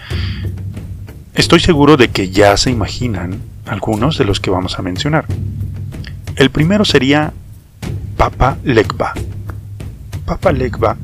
Estoy 1.34 1.60
seguro 1.60 1.96
de 1.96 2.08
que 2.08 2.30
ya 2.30 2.56
se 2.56 2.72
imaginan 2.72 3.40
algunos 3.64 4.18
de 4.18 4.24
los 4.24 4.40
que 4.40 4.50
vamos 4.50 4.76
a 4.76 4.82
mencionar. 4.82 5.26
El 6.34 6.50
primero 6.50 6.84
sería 6.84 7.32
Papa 8.16 8.58
Legba. 8.64 9.14
Papa 10.28 10.52
Legba 10.52 10.98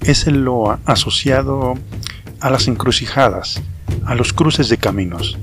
es 0.00 0.26
el 0.26 0.46
Loa 0.46 0.78
asociado 0.86 1.74
a 2.40 2.48
las 2.48 2.68
encrucijadas, 2.68 3.60
a 4.06 4.14
los 4.14 4.32
cruces 4.32 4.70
de 4.70 4.78
caminos, 4.78 5.36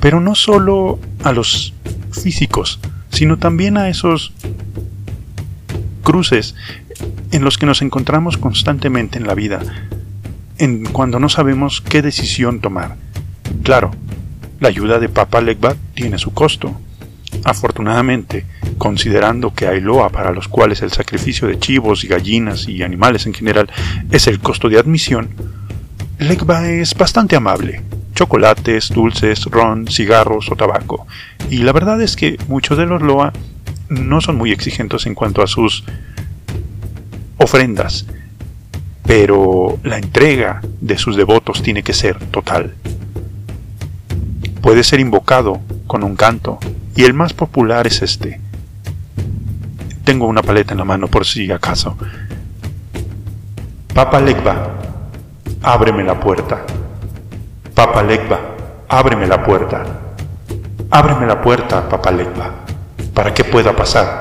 pero 0.00 0.18
no 0.20 0.34
solo 0.34 0.98
a 1.22 1.30
los 1.30 1.74
físicos, 2.10 2.80
sino 3.12 3.38
también 3.38 3.76
a 3.76 3.88
esos 3.88 4.32
cruces 6.02 6.56
en 7.30 7.44
los 7.44 7.56
que 7.56 7.66
nos 7.66 7.82
encontramos 7.82 8.36
constantemente 8.36 9.16
en 9.16 9.28
la 9.28 9.34
vida, 9.34 9.60
en 10.58 10.86
cuando 10.86 11.20
no 11.20 11.28
sabemos 11.28 11.80
qué 11.80 12.02
decisión 12.02 12.60
tomar 12.60 12.96
Claro, 13.62 13.92
la 14.58 14.66
ayuda 14.70 14.98
de 14.98 15.08
Papa 15.08 15.40
Legba 15.40 15.76
tiene 15.94 16.18
su 16.18 16.34
costo. 16.34 16.74
Afortunadamente, 17.46 18.44
considerando 18.76 19.54
que 19.54 19.68
hay 19.68 19.80
loa 19.80 20.08
para 20.08 20.32
los 20.32 20.48
cuales 20.48 20.82
el 20.82 20.90
sacrificio 20.90 21.46
de 21.46 21.60
chivos 21.60 22.02
y 22.02 22.08
gallinas 22.08 22.66
y 22.66 22.82
animales 22.82 23.24
en 23.26 23.34
general 23.34 23.70
es 24.10 24.26
el 24.26 24.40
costo 24.40 24.68
de 24.68 24.80
admisión, 24.80 25.28
Legba 26.18 26.68
es 26.68 26.92
bastante 26.94 27.36
amable. 27.36 27.82
Chocolates, 28.16 28.88
dulces, 28.88 29.44
ron, 29.44 29.86
cigarros 29.86 30.50
o 30.50 30.56
tabaco. 30.56 31.06
Y 31.48 31.58
la 31.58 31.70
verdad 31.70 32.02
es 32.02 32.16
que 32.16 32.36
muchos 32.48 32.78
de 32.78 32.86
los 32.86 33.00
loa 33.00 33.32
no 33.90 34.20
son 34.20 34.34
muy 34.34 34.50
exigentes 34.50 35.06
en 35.06 35.14
cuanto 35.14 35.40
a 35.40 35.46
sus 35.46 35.84
ofrendas, 37.36 38.06
pero 39.04 39.78
la 39.84 39.98
entrega 39.98 40.62
de 40.80 40.98
sus 40.98 41.14
devotos 41.16 41.62
tiene 41.62 41.84
que 41.84 41.92
ser 41.92 42.18
total 42.32 42.74
puede 44.66 44.82
ser 44.82 44.98
invocado 44.98 45.60
con 45.86 46.02
un 46.02 46.16
canto, 46.16 46.58
y 46.96 47.04
el 47.04 47.12
más 47.12 47.34
popular 47.34 47.86
es 47.86 48.02
este. 48.02 48.40
Tengo 50.04 50.26
una 50.26 50.42
paleta 50.42 50.72
en 50.72 50.78
la 50.78 50.84
mano 50.84 51.08
por 51.08 51.26
si 51.26 51.52
acaso. 51.52 51.96
Papa 53.92 54.20
Legba, 54.20 54.74
ábreme 55.62 56.02
la 56.04 56.18
puerta. 56.18 56.64
Papa 57.74 58.02
Legba, 58.02 58.40
ábreme 58.88 59.26
la 59.26 59.44
puerta. 59.44 59.84
Ábreme 60.90 61.26
la 61.26 61.42
puerta, 61.42 61.88
Papa 61.88 62.10
Legba, 62.10 62.52
para 63.12 63.34
que 63.34 63.44
pueda 63.44 63.74
pasar. 63.74 64.20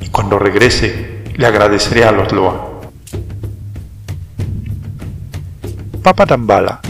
Y 0.00 0.08
cuando 0.08 0.38
regrese, 0.38 1.24
le 1.36 1.46
agradeceré 1.46 2.04
a 2.04 2.12
los 2.12 2.32
Loa. 2.32 2.80
Papa 6.02 6.24
Dambala, 6.24 6.80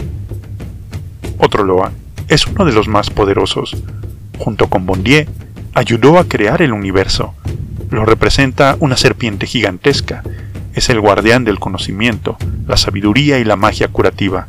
otro 1.37 1.63
Loa, 1.63 1.91
es 2.27 2.47
uno 2.47 2.65
de 2.65 2.71
los 2.71 2.87
más 2.87 3.09
poderosos. 3.09 3.75
Junto 4.41 4.71
con 4.71 4.87
Bondier, 4.87 5.29
ayudó 5.75 6.17
a 6.17 6.27
crear 6.27 6.63
el 6.63 6.73
universo. 6.73 7.35
Lo 7.91 8.05
representa 8.05 8.75
una 8.79 8.97
serpiente 8.97 9.45
gigantesca. 9.45 10.23
Es 10.73 10.89
el 10.89 10.99
guardián 10.99 11.43
del 11.43 11.59
conocimiento, 11.59 12.37
la 12.65 12.75
sabiduría 12.75 13.37
y 13.37 13.43
la 13.43 13.55
magia 13.55 13.89
curativa. 13.89 14.47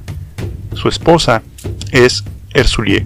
Su 0.73 0.89
esposa 0.89 1.43
es 1.91 2.25
Ersulie, 2.55 3.05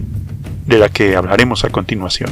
de 0.65 0.77
la 0.77 0.87
que 0.87 1.17
hablaremos 1.17 1.65
a 1.65 1.71
continuación. 1.71 2.29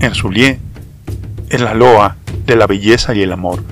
Ersulie 0.00 0.58
es 1.48 1.60
la 1.60 1.74
loa 1.74 2.16
de 2.44 2.56
la 2.56 2.66
belleza 2.66 3.14
y 3.14 3.22
el 3.22 3.30
amor. 3.30 3.62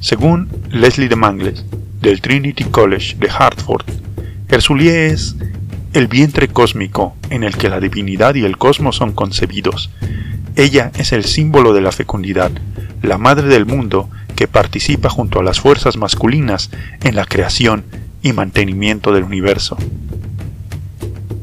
Según 0.00 0.48
Leslie 0.70 1.10
de 1.10 1.16
Mangles, 1.16 1.66
del 2.00 2.22
Trinity 2.22 2.64
College 2.64 3.16
de 3.18 3.28
Hartford, 3.28 3.84
Erzulie 4.48 5.08
es 5.08 5.36
el 5.96 6.08
vientre 6.08 6.48
cósmico 6.48 7.16
en 7.30 7.42
el 7.42 7.56
que 7.56 7.70
la 7.70 7.80
divinidad 7.80 8.34
y 8.34 8.44
el 8.44 8.58
cosmos 8.58 8.96
son 8.96 9.12
concebidos. 9.12 9.88
Ella 10.54 10.92
es 10.98 11.12
el 11.12 11.24
símbolo 11.24 11.72
de 11.72 11.80
la 11.80 11.90
fecundidad, 11.90 12.50
la 13.00 13.16
madre 13.16 13.48
del 13.48 13.64
mundo 13.64 14.10
que 14.34 14.46
participa 14.46 15.08
junto 15.08 15.40
a 15.40 15.42
las 15.42 15.58
fuerzas 15.58 15.96
masculinas 15.96 16.70
en 17.02 17.16
la 17.16 17.24
creación 17.24 17.86
y 18.20 18.34
mantenimiento 18.34 19.14
del 19.14 19.24
universo. 19.24 19.78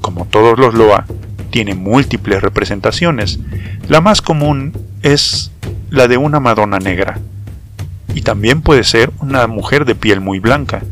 Como 0.02 0.26
todos 0.26 0.60
los 0.60 0.76
Loa, 0.76 1.08
tiene 1.50 1.74
múltiples 1.74 2.44
representaciones. 2.44 3.40
La 3.88 4.02
más 4.02 4.22
común 4.22 4.78
es 5.02 5.52
la 5.90 6.08
de 6.08 6.18
una 6.18 6.40
Madonna 6.40 6.78
negra, 6.78 7.20
y 8.14 8.22
también 8.22 8.62
puede 8.62 8.84
ser 8.84 9.12
una 9.20 9.48
mujer 9.48 9.86
de 9.86 9.96
piel 9.96 10.22
muy 10.22 10.38
blanca, 10.38 10.84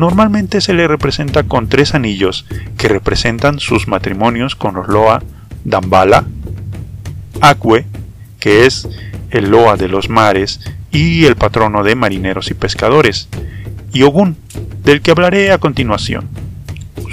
Normalmente 0.00 0.62
se 0.62 0.72
le 0.72 0.88
representa 0.88 1.42
con 1.42 1.68
tres 1.68 1.94
anillos 1.94 2.46
que 2.78 2.88
representan 2.88 3.60
sus 3.60 3.86
matrimonios 3.86 4.56
con 4.56 4.74
los 4.74 4.88
Loa 4.88 5.22
Dambala, 5.64 6.24
Acue, 7.42 7.84
que 8.38 8.64
es 8.64 8.88
el 9.28 9.50
Loa 9.50 9.76
de 9.76 9.88
los 9.88 10.08
mares 10.08 10.60
y 10.90 11.26
el 11.26 11.36
patrono 11.36 11.82
de 11.84 11.96
marineros 11.96 12.50
y 12.50 12.54
pescadores, 12.54 13.28
y 13.92 14.04
Ogun, 14.04 14.38
del 14.84 15.02
que 15.02 15.10
hablaré 15.10 15.52
a 15.52 15.58
continuación. 15.58 16.30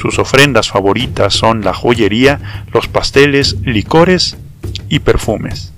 Sus 0.01 0.17
ofrendas 0.17 0.69
favoritas 0.69 1.33
son 1.33 1.65
la 1.65 1.73
joyería, 1.73 2.63
los 2.71 2.87
pasteles, 2.87 3.57
licores 3.63 4.37
y 4.87 4.99
perfumes. 4.99 5.73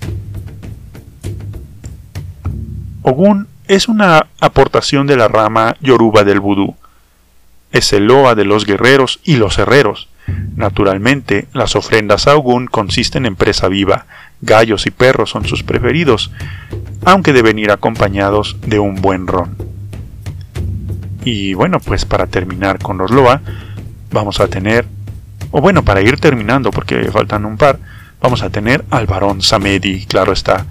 Ogun 3.01 3.47
es 3.67 3.87
una 3.87 4.27
aportación 4.39 5.07
de 5.07 5.17
la 5.17 5.27
rama 5.27 5.75
yoruba 5.81 6.23
del 6.23 6.39
vudú, 6.39 6.75
es 7.71 7.93
el 7.93 8.07
loa 8.07 8.35
de 8.35 8.45
los 8.45 8.65
guerreros 8.65 9.19
y 9.23 9.35
los 9.35 9.57
herreros. 9.59 10.09
Naturalmente, 10.55 11.47
las 11.53 11.75
ofrendas 11.75 12.27
a 12.27 12.35
Ogún 12.35 12.67
consisten 12.67 13.25
en 13.25 13.35
presa 13.35 13.67
viva, 13.67 14.05
gallos 14.41 14.85
y 14.85 14.91
perros 14.91 15.31
son 15.31 15.45
sus 15.45 15.63
preferidos, 15.63 16.31
aunque 17.05 17.33
deben 17.33 17.59
ir 17.59 17.71
acompañados 17.71 18.57
de 18.65 18.79
un 18.79 18.95
buen 18.95 19.27
ron. 19.27 19.55
Y 21.23 21.53
bueno, 21.53 21.79
pues 21.79 22.05
para 22.05 22.27
terminar 22.27 22.79
con 22.79 22.97
los 22.97 23.11
loa, 23.11 23.41
vamos 24.11 24.39
a 24.39 24.47
tener, 24.47 24.85
o 25.51 25.61
bueno, 25.61 25.83
para 25.83 26.01
ir 26.01 26.19
terminando 26.19 26.71
porque 26.71 27.11
faltan 27.11 27.45
un 27.45 27.57
par, 27.57 27.79
vamos 28.21 28.41
a 28.41 28.49
tener 28.49 28.85
al 28.89 29.07
varón 29.07 29.41
Samedi, 29.41 30.05
claro 30.05 30.31
está, 30.31 30.65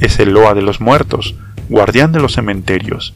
es 0.00 0.18
el 0.18 0.32
loa 0.32 0.54
de 0.54 0.62
los 0.62 0.80
muertos, 0.80 1.34
guardián 1.68 2.12
de 2.12 2.20
los 2.20 2.34
cementerios, 2.34 3.14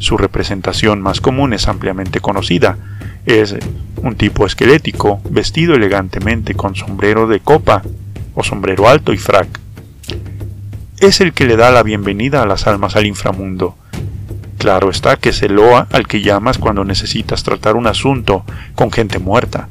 su 0.00 0.16
representación 0.16 1.02
más 1.02 1.20
común 1.20 1.52
es 1.52 1.68
ampliamente 1.68 2.20
conocida. 2.20 2.78
Es 3.26 3.54
un 3.96 4.16
tipo 4.16 4.46
esquelético, 4.46 5.20
vestido 5.28 5.74
elegantemente 5.74 6.54
con 6.54 6.74
sombrero 6.74 7.26
de 7.26 7.40
copa 7.40 7.82
o 8.34 8.42
sombrero 8.42 8.88
alto 8.88 9.12
y 9.12 9.18
frac. 9.18 9.46
Es 10.98 11.20
el 11.20 11.34
que 11.34 11.44
le 11.44 11.56
da 11.56 11.70
la 11.70 11.82
bienvenida 11.82 12.42
a 12.42 12.46
las 12.46 12.66
almas 12.66 12.96
al 12.96 13.04
inframundo. 13.04 13.76
Claro 14.56 14.88
está 14.88 15.16
que 15.16 15.28
es 15.28 15.42
el 15.42 15.54
loa 15.54 15.86
al 15.92 16.06
que 16.06 16.22
llamas 16.22 16.56
cuando 16.56 16.82
necesitas 16.82 17.42
tratar 17.42 17.76
un 17.76 17.86
asunto 17.86 18.44
con 18.74 18.90
gente 18.90 19.18
muerta. 19.18 19.68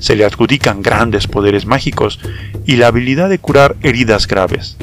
Se 0.00 0.16
le 0.16 0.24
adjudican 0.24 0.82
grandes 0.82 1.28
poderes 1.28 1.64
mágicos 1.64 2.18
y 2.66 2.74
la 2.74 2.88
habilidad 2.88 3.28
de 3.28 3.38
curar 3.38 3.76
heridas 3.82 4.26
graves. 4.26 4.76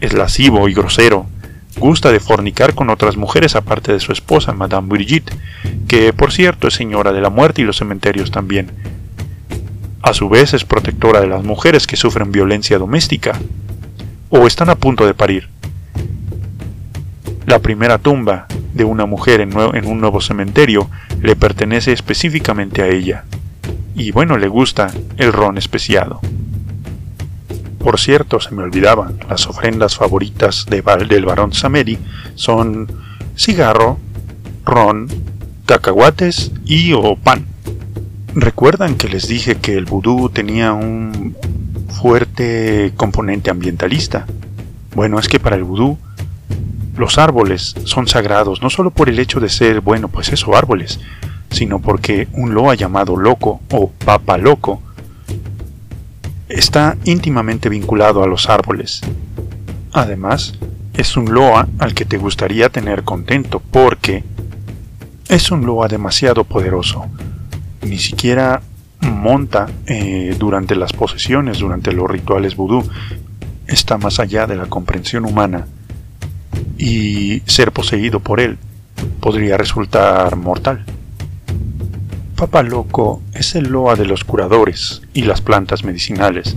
Es 0.00 0.14
lascivo 0.14 0.66
y 0.70 0.72
grosero, 0.72 1.26
gusta 1.78 2.10
de 2.10 2.20
fornicar 2.20 2.74
con 2.74 2.90
otras 2.90 3.16
mujeres 3.16 3.56
aparte 3.56 3.92
de 3.92 4.00
su 4.00 4.12
esposa, 4.12 4.52
Madame 4.52 4.88
Brigitte, 4.88 5.32
que 5.88 6.12
por 6.12 6.32
cierto 6.32 6.68
es 6.68 6.74
señora 6.74 7.12
de 7.12 7.20
la 7.20 7.30
muerte 7.30 7.62
y 7.62 7.64
los 7.64 7.78
cementerios 7.78 8.30
también. 8.30 8.70
A 10.02 10.14
su 10.14 10.28
vez 10.28 10.54
es 10.54 10.64
protectora 10.64 11.20
de 11.20 11.26
las 11.26 11.44
mujeres 11.44 11.86
que 11.86 11.96
sufren 11.96 12.32
violencia 12.32 12.78
doméstica 12.78 13.38
o 14.30 14.46
están 14.46 14.70
a 14.70 14.76
punto 14.76 15.06
de 15.06 15.14
parir. 15.14 15.48
La 17.46 17.58
primera 17.58 17.98
tumba 17.98 18.46
de 18.74 18.84
una 18.84 19.06
mujer 19.06 19.40
en, 19.40 19.56
un 19.56 20.00
nuevo 20.00 20.20
cementerio 20.20 20.88
le 21.20 21.36
pertenece 21.36 21.92
específicamente 21.92 22.82
a 22.82 22.88
ella. 22.88 23.24
Y 23.94 24.12
bueno, 24.12 24.38
le 24.38 24.48
gusta 24.48 24.90
el 25.16 25.32
ron 25.32 25.58
especiado. 25.58 26.20
Por 27.80 27.98
cierto, 27.98 28.40
se 28.40 28.54
me 28.54 28.62
olvidaban, 28.62 29.18
las 29.28 29.46
ofrendas 29.46 29.96
favoritas 29.96 30.66
de, 30.68 30.82
del 31.08 31.24
barón 31.24 31.54
Samedi 31.54 31.98
son 32.34 32.86
cigarro, 33.34 33.98
ron, 34.66 35.08
cacahuates 35.64 36.52
y 36.66 36.92
o 36.92 37.16
pan. 37.16 37.46
¿Recuerdan 38.34 38.96
que 38.96 39.08
les 39.08 39.28
dije 39.28 39.56
que 39.56 39.78
el 39.78 39.86
vudú 39.86 40.28
tenía 40.28 40.74
un 40.74 41.34
fuerte 42.02 42.92
componente 42.96 43.50
ambientalista? 43.50 44.26
Bueno, 44.94 45.18
es 45.18 45.26
que 45.26 45.40
para 45.40 45.56
el 45.56 45.64
vudú 45.64 45.96
los 46.98 47.16
árboles 47.16 47.74
son 47.84 48.06
sagrados 48.06 48.60
no 48.60 48.68
solo 48.68 48.90
por 48.90 49.08
el 49.08 49.18
hecho 49.18 49.40
de 49.40 49.48
ser, 49.48 49.80
bueno, 49.80 50.08
pues 50.08 50.28
eso, 50.34 50.54
árboles, 50.54 51.00
sino 51.50 51.80
porque 51.80 52.28
un 52.34 52.52
loa 52.52 52.74
llamado 52.74 53.16
loco 53.16 53.62
o 53.70 53.88
papa 53.90 54.36
loco 54.36 54.82
está 56.50 56.96
íntimamente 57.04 57.68
vinculado 57.68 58.22
a 58.22 58.26
los 58.26 58.48
árboles. 58.48 59.00
Además, 59.92 60.58
es 60.94 61.16
un 61.16 61.32
loa 61.32 61.68
al 61.78 61.94
que 61.94 62.04
te 62.04 62.18
gustaría 62.18 62.68
tener 62.68 63.04
contento 63.04 63.62
porque 63.70 64.24
es 65.28 65.50
un 65.50 65.64
loa 65.64 65.88
demasiado 65.88 66.44
poderoso. 66.44 67.06
Ni 67.82 67.98
siquiera 67.98 68.60
monta 69.00 69.68
eh, 69.86 70.36
durante 70.38 70.74
las 70.76 70.92
posesiones, 70.92 71.60
durante 71.60 71.92
los 71.92 72.10
rituales 72.10 72.56
vudú. 72.56 72.82
Está 73.66 73.96
más 73.96 74.18
allá 74.18 74.46
de 74.46 74.56
la 74.56 74.66
comprensión 74.66 75.24
humana 75.24 75.66
y 76.76 77.40
ser 77.46 77.72
poseído 77.72 78.20
por 78.20 78.40
él 78.40 78.58
podría 79.20 79.56
resultar 79.56 80.34
mortal. 80.36 80.84
Papa 82.40 82.62
Loco 82.62 83.20
es 83.34 83.54
el 83.54 83.68
loa 83.68 83.96
de 83.96 84.06
los 84.06 84.24
curadores 84.24 85.02
y 85.12 85.24
las 85.24 85.42
plantas 85.42 85.84
medicinales, 85.84 86.56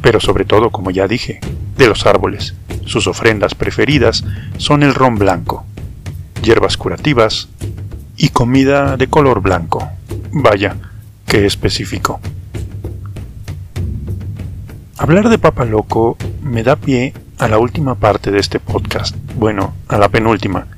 pero 0.00 0.20
sobre 0.20 0.44
todo, 0.44 0.70
como 0.70 0.92
ya 0.92 1.08
dije, 1.08 1.40
de 1.76 1.88
los 1.88 2.06
árboles. 2.06 2.54
Sus 2.86 3.08
ofrendas 3.08 3.56
preferidas 3.56 4.22
son 4.56 4.84
el 4.84 4.94
ron 4.94 5.16
blanco, 5.16 5.64
hierbas 6.44 6.76
curativas 6.76 7.48
y 8.16 8.28
comida 8.28 8.96
de 8.96 9.08
color 9.08 9.40
blanco. 9.40 9.90
Vaya, 10.30 10.76
qué 11.26 11.44
específico. 11.44 12.20
Hablar 14.96 15.28
de 15.28 15.38
Papa 15.38 15.64
Loco 15.64 16.16
me 16.40 16.62
da 16.62 16.76
pie 16.76 17.14
a 17.38 17.48
la 17.48 17.58
última 17.58 17.96
parte 17.96 18.30
de 18.30 18.38
este 18.38 18.60
podcast, 18.60 19.16
bueno, 19.34 19.74
a 19.88 19.98
la 19.98 20.08
penúltima, 20.08 20.68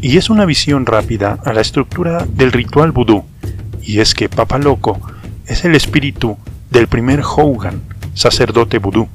y 0.00 0.16
es 0.16 0.30
una 0.30 0.44
visión 0.44 0.86
rápida 0.86 1.40
a 1.44 1.52
la 1.52 1.60
estructura 1.60 2.24
del 2.24 2.52
ritual 2.52 2.92
vudú 2.92 3.24
y 3.88 4.00
es 4.00 4.12
que 4.12 4.28
Papa 4.28 4.58
Loco 4.58 5.00
es 5.46 5.64
el 5.64 5.74
espíritu 5.74 6.36
del 6.70 6.88
primer 6.88 7.22
Hogan, 7.22 7.80
sacerdote 8.12 8.76
vudú, 8.76 9.08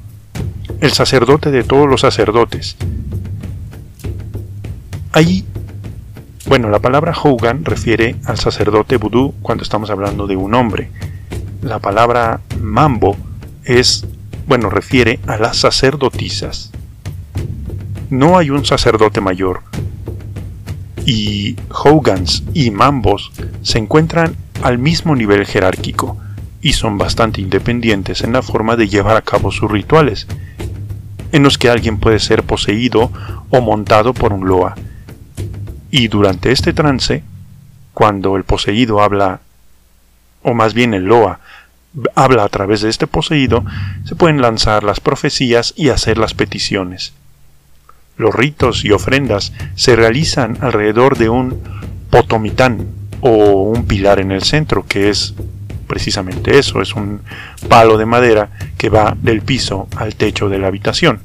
el 0.80 0.90
sacerdote 0.90 1.52
de 1.52 1.62
todos 1.62 1.88
los 1.88 2.00
sacerdotes. 2.00 2.76
Ahí, 5.12 5.44
bueno, 6.46 6.70
la 6.70 6.80
palabra 6.80 7.14
Hogan 7.22 7.64
refiere 7.64 8.16
al 8.24 8.36
sacerdote 8.36 8.96
vudú 8.96 9.32
cuando 9.42 9.62
estamos 9.62 9.90
hablando 9.90 10.26
de 10.26 10.34
un 10.34 10.54
hombre. 10.54 10.90
La 11.62 11.78
palabra 11.78 12.40
mambo 12.60 13.16
es, 13.62 14.04
bueno, 14.48 14.70
refiere 14.70 15.20
a 15.28 15.36
las 15.36 15.56
sacerdotisas. 15.56 16.72
No 18.10 18.38
hay 18.38 18.50
un 18.50 18.64
sacerdote 18.64 19.20
mayor, 19.20 19.62
y 21.06 21.54
Hogans 21.68 22.42
y 22.54 22.72
Mambos 22.72 23.30
se 23.62 23.78
encuentran 23.78 24.36
al 24.62 24.78
mismo 24.78 25.14
nivel 25.16 25.46
jerárquico 25.46 26.18
y 26.60 26.72
son 26.72 26.96
bastante 26.96 27.40
independientes 27.40 28.22
en 28.22 28.32
la 28.32 28.42
forma 28.42 28.76
de 28.76 28.88
llevar 28.88 29.16
a 29.16 29.22
cabo 29.22 29.52
sus 29.52 29.70
rituales, 29.70 30.26
en 31.32 31.42
los 31.42 31.58
que 31.58 31.68
alguien 31.68 31.98
puede 31.98 32.18
ser 32.18 32.42
poseído 32.42 33.12
o 33.50 33.60
montado 33.60 34.14
por 34.14 34.32
un 34.32 34.48
loa. 34.48 34.74
Y 35.90 36.08
durante 36.08 36.52
este 36.52 36.72
trance, 36.72 37.22
cuando 37.92 38.36
el 38.36 38.44
poseído 38.44 39.02
habla, 39.02 39.40
o 40.42 40.54
más 40.54 40.72
bien 40.72 40.94
el 40.94 41.04
loa, 41.04 41.40
habla 42.14 42.44
a 42.44 42.48
través 42.48 42.80
de 42.80 42.88
este 42.88 43.06
poseído, 43.06 43.64
se 44.04 44.16
pueden 44.16 44.40
lanzar 44.40 44.84
las 44.84 45.00
profecías 45.00 45.74
y 45.76 45.90
hacer 45.90 46.18
las 46.18 46.34
peticiones. 46.34 47.12
Los 48.16 48.34
ritos 48.34 48.84
y 48.84 48.92
ofrendas 48.92 49.52
se 49.74 49.96
realizan 49.96 50.58
alrededor 50.60 51.18
de 51.18 51.28
un 51.28 51.60
potomitán 52.10 52.88
o 53.20 53.62
un 53.62 53.84
pilar 53.84 54.20
en 54.20 54.32
el 54.32 54.42
centro, 54.42 54.84
que 54.86 55.10
es 55.10 55.34
precisamente 55.86 56.58
eso, 56.58 56.80
es 56.82 56.94
un 56.94 57.20
palo 57.68 57.98
de 57.98 58.06
madera 58.06 58.50
que 58.76 58.88
va 58.88 59.16
del 59.20 59.42
piso 59.42 59.88
al 59.96 60.14
techo 60.14 60.48
de 60.48 60.58
la 60.58 60.68
habitación, 60.68 61.20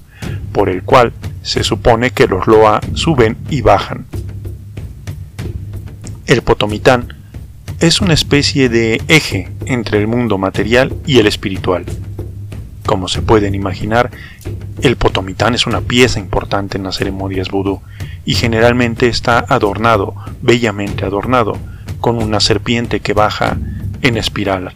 por 0.52 0.70
el 0.70 0.84
cual 0.84 1.14
se 1.42 1.64
supone 1.64 2.12
que 2.12 2.28
los 2.28 2.48
loa 2.48 2.82
suben 2.94 3.38
y 3.50 3.62
bajan. 3.62 4.06
El 6.28 6.42
potomitán 6.44 7.16
es 7.80 8.02
una 8.02 8.14
especie 8.14 8.70
de 8.70 9.02
eje 9.08 9.50
entre 9.66 10.00
el 10.00 10.08
mundo 10.08 10.38
material 10.38 10.94
y 11.06 11.20
el 11.20 11.28
espiritual. 11.28 11.86
Como 12.86 13.08
se 13.08 13.22
pueden 13.22 13.56
imaginar, 13.56 14.12
el 14.82 14.96
potomitán 14.96 15.56
es 15.56 15.66
una 15.66 15.82
pieza 15.82 16.20
importante 16.20 16.78
en 16.78 16.84
las 16.84 16.98
ceremonias 16.98 17.50
vudú 17.50 17.82
y 18.26 18.34
generalmente 18.34 19.08
está 19.08 19.40
adornado, 19.48 20.14
bellamente 20.42 21.06
adornado, 21.06 21.58
con 22.00 22.18
una 22.18 22.40
serpiente 22.40 23.00
que 23.00 23.14
baja 23.14 23.58
en 24.02 24.18
espiral. 24.18 24.74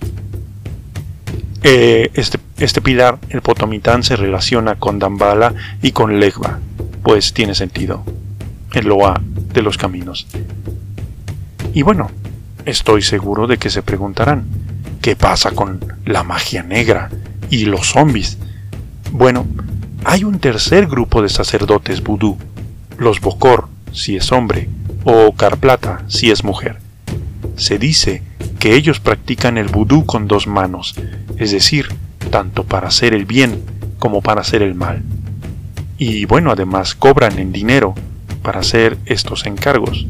Eh, 1.63 2.11
este, 2.13 2.39
este, 2.57 2.81
pilar, 2.81 3.19
el 3.29 3.41
potomitán, 3.41 4.03
se 4.03 4.17
relaciona 4.17 4.75
con 4.75 4.99
Dambala 4.99 5.53
y 5.81 5.91
con 5.91 6.19
Legba, 6.19 6.59
pues 7.03 7.33
tiene 7.33 7.55
sentido, 7.55 8.03
el 8.73 8.87
Loa 8.87 9.21
de 9.53 9.61
los 9.61 9.77
caminos. 9.77 10.27
Y 11.73 11.81
bueno, 11.83 12.11
estoy 12.65 13.01
seguro 13.01 13.47
de 13.47 13.57
que 13.57 13.69
se 13.69 13.81
preguntarán, 13.81 14.45
¿qué 15.01 15.15
pasa 15.15 15.51
con 15.51 15.79
la 16.05 16.23
magia 16.23 16.63
negra 16.63 17.09
y 17.49 17.65
los 17.65 17.91
zombies? 17.91 18.37
Bueno, 19.11 19.47
hay 20.03 20.25
un 20.25 20.39
tercer 20.39 20.87
grupo 20.87 21.21
de 21.21 21.29
sacerdotes 21.29 22.03
vudú, 22.03 22.37
los 22.97 23.21
Bokor, 23.21 23.69
si 23.93 24.17
es 24.17 24.31
hombre, 24.33 24.67
o 25.05 25.33
Carplata, 25.33 26.03
si 26.07 26.29
es 26.29 26.43
mujer. 26.43 26.82
Se 27.55 27.77
dice 27.77 28.21
que 28.59 28.75
ellos 28.75 28.99
practican 28.99 29.57
el 29.57 29.67
vudú 29.67 30.05
con 30.05 30.27
dos 30.27 30.47
manos, 30.47 30.95
es 31.37 31.51
decir, 31.51 31.87
tanto 32.31 32.63
para 32.63 32.87
hacer 32.87 33.13
el 33.13 33.25
bien 33.25 33.61
como 33.99 34.21
para 34.21 34.41
hacer 34.41 34.61
el 34.61 34.75
mal. 34.75 35.03
Y 35.97 36.25
bueno, 36.25 36.51
además 36.51 36.95
cobran 36.95 37.39
en 37.39 37.51
dinero 37.51 37.93
para 38.41 38.59
hacer 38.59 38.97
estos 39.05 39.45
encargos. 39.45 40.05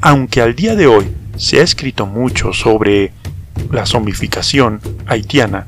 Aunque 0.00 0.40
al 0.40 0.54
día 0.54 0.76
de 0.76 0.86
hoy 0.86 1.06
se 1.36 1.60
ha 1.60 1.62
escrito 1.62 2.06
mucho 2.06 2.52
sobre 2.52 3.12
la 3.70 3.86
zombificación 3.86 4.80
haitiana, 5.06 5.66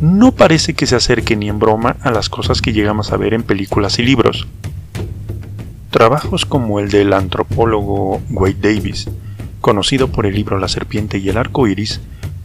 no 0.00 0.32
parece 0.32 0.74
que 0.74 0.86
se 0.86 0.96
acerque 0.96 1.36
ni 1.36 1.48
en 1.48 1.58
broma 1.58 1.96
a 2.02 2.10
las 2.10 2.28
cosas 2.28 2.60
que 2.60 2.72
llegamos 2.72 3.12
a 3.12 3.16
ver 3.16 3.32
en 3.34 3.42
películas 3.42 3.98
y 3.98 4.02
libros. 4.02 4.46
Trabajos 5.90 6.44
como 6.44 6.80
el 6.80 6.90
del 6.90 7.12
antropólogo 7.12 8.20
Wade 8.30 8.56
Davis, 8.60 9.08
conocido 9.66 10.06
por 10.06 10.26
el 10.26 10.36
libro 10.36 10.60
La 10.60 10.68
serpiente 10.68 11.18
y 11.18 11.28
el 11.28 11.36
arco 11.36 11.66
iris, 11.66 12.00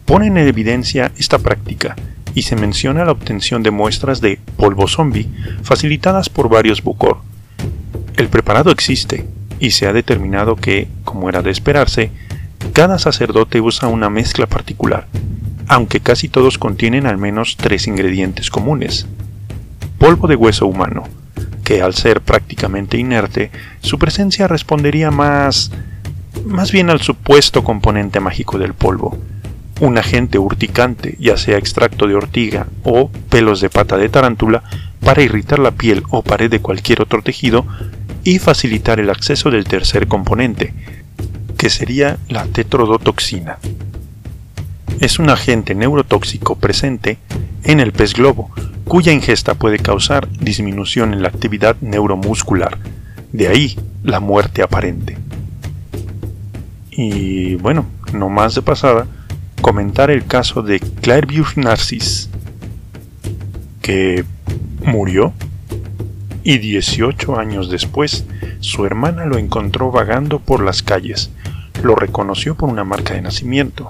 ponen 0.06 0.36
en 0.38 0.48
evidencia 0.48 1.12
esta 1.16 1.38
práctica 1.38 1.94
y 2.34 2.42
se 2.42 2.56
menciona 2.56 3.04
la 3.04 3.12
obtención 3.12 3.62
de 3.62 3.70
muestras 3.70 4.20
de 4.20 4.40
polvo 4.56 4.88
zombie 4.88 5.28
facilitadas 5.62 6.28
por 6.28 6.48
varios 6.48 6.82
Bukor. 6.82 7.18
El 8.16 8.26
preparado 8.26 8.72
existe 8.72 9.24
y 9.60 9.70
se 9.70 9.86
ha 9.86 9.92
determinado 9.92 10.56
que, 10.56 10.88
como 11.04 11.28
era 11.28 11.42
de 11.42 11.52
esperarse, 11.52 12.10
cada 12.72 12.98
sacerdote 12.98 13.60
usa 13.60 13.86
una 13.86 14.10
mezcla 14.10 14.48
particular 14.48 15.06
aunque 15.68 16.00
casi 16.00 16.28
todos 16.28 16.58
contienen 16.58 17.06
al 17.06 17.18
menos 17.18 17.56
tres 17.56 17.86
ingredientes 17.86 18.50
comunes. 18.50 19.06
Polvo 19.96 20.26
de 20.26 20.34
hueso 20.34 20.66
humano, 20.66 21.04
que 21.64 21.82
al 21.82 21.94
ser 21.94 22.20
prácticamente 22.20 22.98
inerte, 22.98 23.52
su 23.80 23.96
presencia 23.96 24.48
respondería 24.48 25.12
más 25.12 25.70
más 26.44 26.72
bien 26.72 26.90
al 26.90 27.00
supuesto 27.00 27.64
componente 27.64 28.20
mágico 28.20 28.58
del 28.58 28.74
polvo, 28.74 29.18
un 29.80 29.98
agente 29.98 30.38
urticante, 30.38 31.16
ya 31.18 31.36
sea 31.36 31.58
extracto 31.58 32.06
de 32.06 32.14
ortiga 32.14 32.66
o 32.84 33.10
pelos 33.28 33.60
de 33.60 33.70
pata 33.70 33.96
de 33.96 34.08
tarántula, 34.08 34.62
para 35.00 35.22
irritar 35.22 35.58
la 35.58 35.72
piel 35.72 36.04
o 36.10 36.22
pared 36.22 36.50
de 36.50 36.60
cualquier 36.60 37.02
otro 37.02 37.22
tejido 37.22 37.66
y 38.24 38.38
facilitar 38.38 39.00
el 39.00 39.10
acceso 39.10 39.50
del 39.50 39.64
tercer 39.64 40.06
componente, 40.06 40.72
que 41.58 41.70
sería 41.70 42.18
la 42.28 42.44
tetrodotoxina. 42.46 43.58
Es 45.00 45.18
un 45.18 45.30
agente 45.30 45.74
neurotóxico 45.74 46.56
presente 46.56 47.18
en 47.64 47.80
el 47.80 47.92
pez 47.92 48.14
globo, 48.14 48.50
cuya 48.84 49.12
ingesta 49.12 49.54
puede 49.54 49.78
causar 49.78 50.28
disminución 50.28 51.12
en 51.12 51.22
la 51.22 51.28
actividad 51.28 51.76
neuromuscular, 51.80 52.78
de 53.32 53.48
ahí 53.48 53.76
la 54.04 54.20
muerte 54.20 54.62
aparente. 54.62 55.16
Y 56.94 57.54
bueno, 57.54 57.86
no 58.12 58.28
más 58.28 58.54
de 58.54 58.60
pasada, 58.60 59.06
comentar 59.62 60.10
el 60.10 60.26
caso 60.26 60.62
de 60.62 60.78
Clairview 60.78 61.46
Narcisse, 61.56 62.28
que 63.80 64.24
murió 64.84 65.32
y 66.44 66.58
18 66.58 67.38
años 67.38 67.70
después 67.70 68.26
su 68.60 68.84
hermana 68.84 69.24
lo 69.24 69.38
encontró 69.38 69.90
vagando 69.90 70.38
por 70.38 70.62
las 70.62 70.82
calles. 70.82 71.30
Lo 71.82 71.94
reconoció 71.94 72.56
por 72.56 72.68
una 72.68 72.84
marca 72.84 73.14
de 73.14 73.22
nacimiento. 73.22 73.88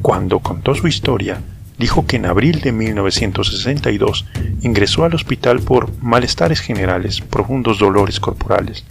Cuando 0.00 0.40
contó 0.40 0.74
su 0.74 0.88
historia, 0.88 1.42
dijo 1.78 2.06
que 2.06 2.16
en 2.16 2.24
abril 2.24 2.60
de 2.60 2.72
1962 2.72 4.24
ingresó 4.62 5.04
al 5.04 5.14
hospital 5.14 5.60
por 5.60 5.92
malestares 6.02 6.60
generales, 6.60 7.20
profundos 7.20 7.78
dolores 7.78 8.18
corporales. 8.18 8.84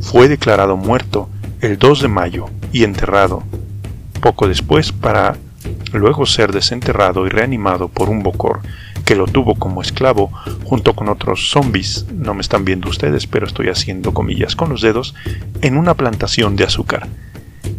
Fue 0.00 0.28
declarado 0.28 0.76
muerto 0.76 1.30
el 1.60 1.78
2 1.78 2.02
de 2.02 2.08
mayo 2.08 2.46
y 2.72 2.84
enterrado 2.84 3.42
poco 4.20 4.48
después 4.48 4.92
para 4.92 5.36
luego 5.92 6.26
ser 6.26 6.52
desenterrado 6.52 7.26
y 7.26 7.30
reanimado 7.30 7.88
por 7.88 8.08
un 8.08 8.22
bocor 8.22 8.60
que 9.04 9.14
lo 9.14 9.26
tuvo 9.26 9.54
como 9.54 9.82
esclavo 9.82 10.30
junto 10.64 10.94
con 10.94 11.08
otros 11.08 11.50
zombies, 11.50 12.06
no 12.12 12.34
me 12.34 12.40
están 12.40 12.64
viendo 12.64 12.88
ustedes, 12.88 13.26
pero 13.26 13.46
estoy 13.46 13.68
haciendo 13.68 14.12
comillas 14.12 14.56
con 14.56 14.68
los 14.68 14.82
dedos, 14.82 15.14
en 15.62 15.78
una 15.78 15.94
plantación 15.94 16.56
de 16.56 16.64
azúcar. 16.64 17.06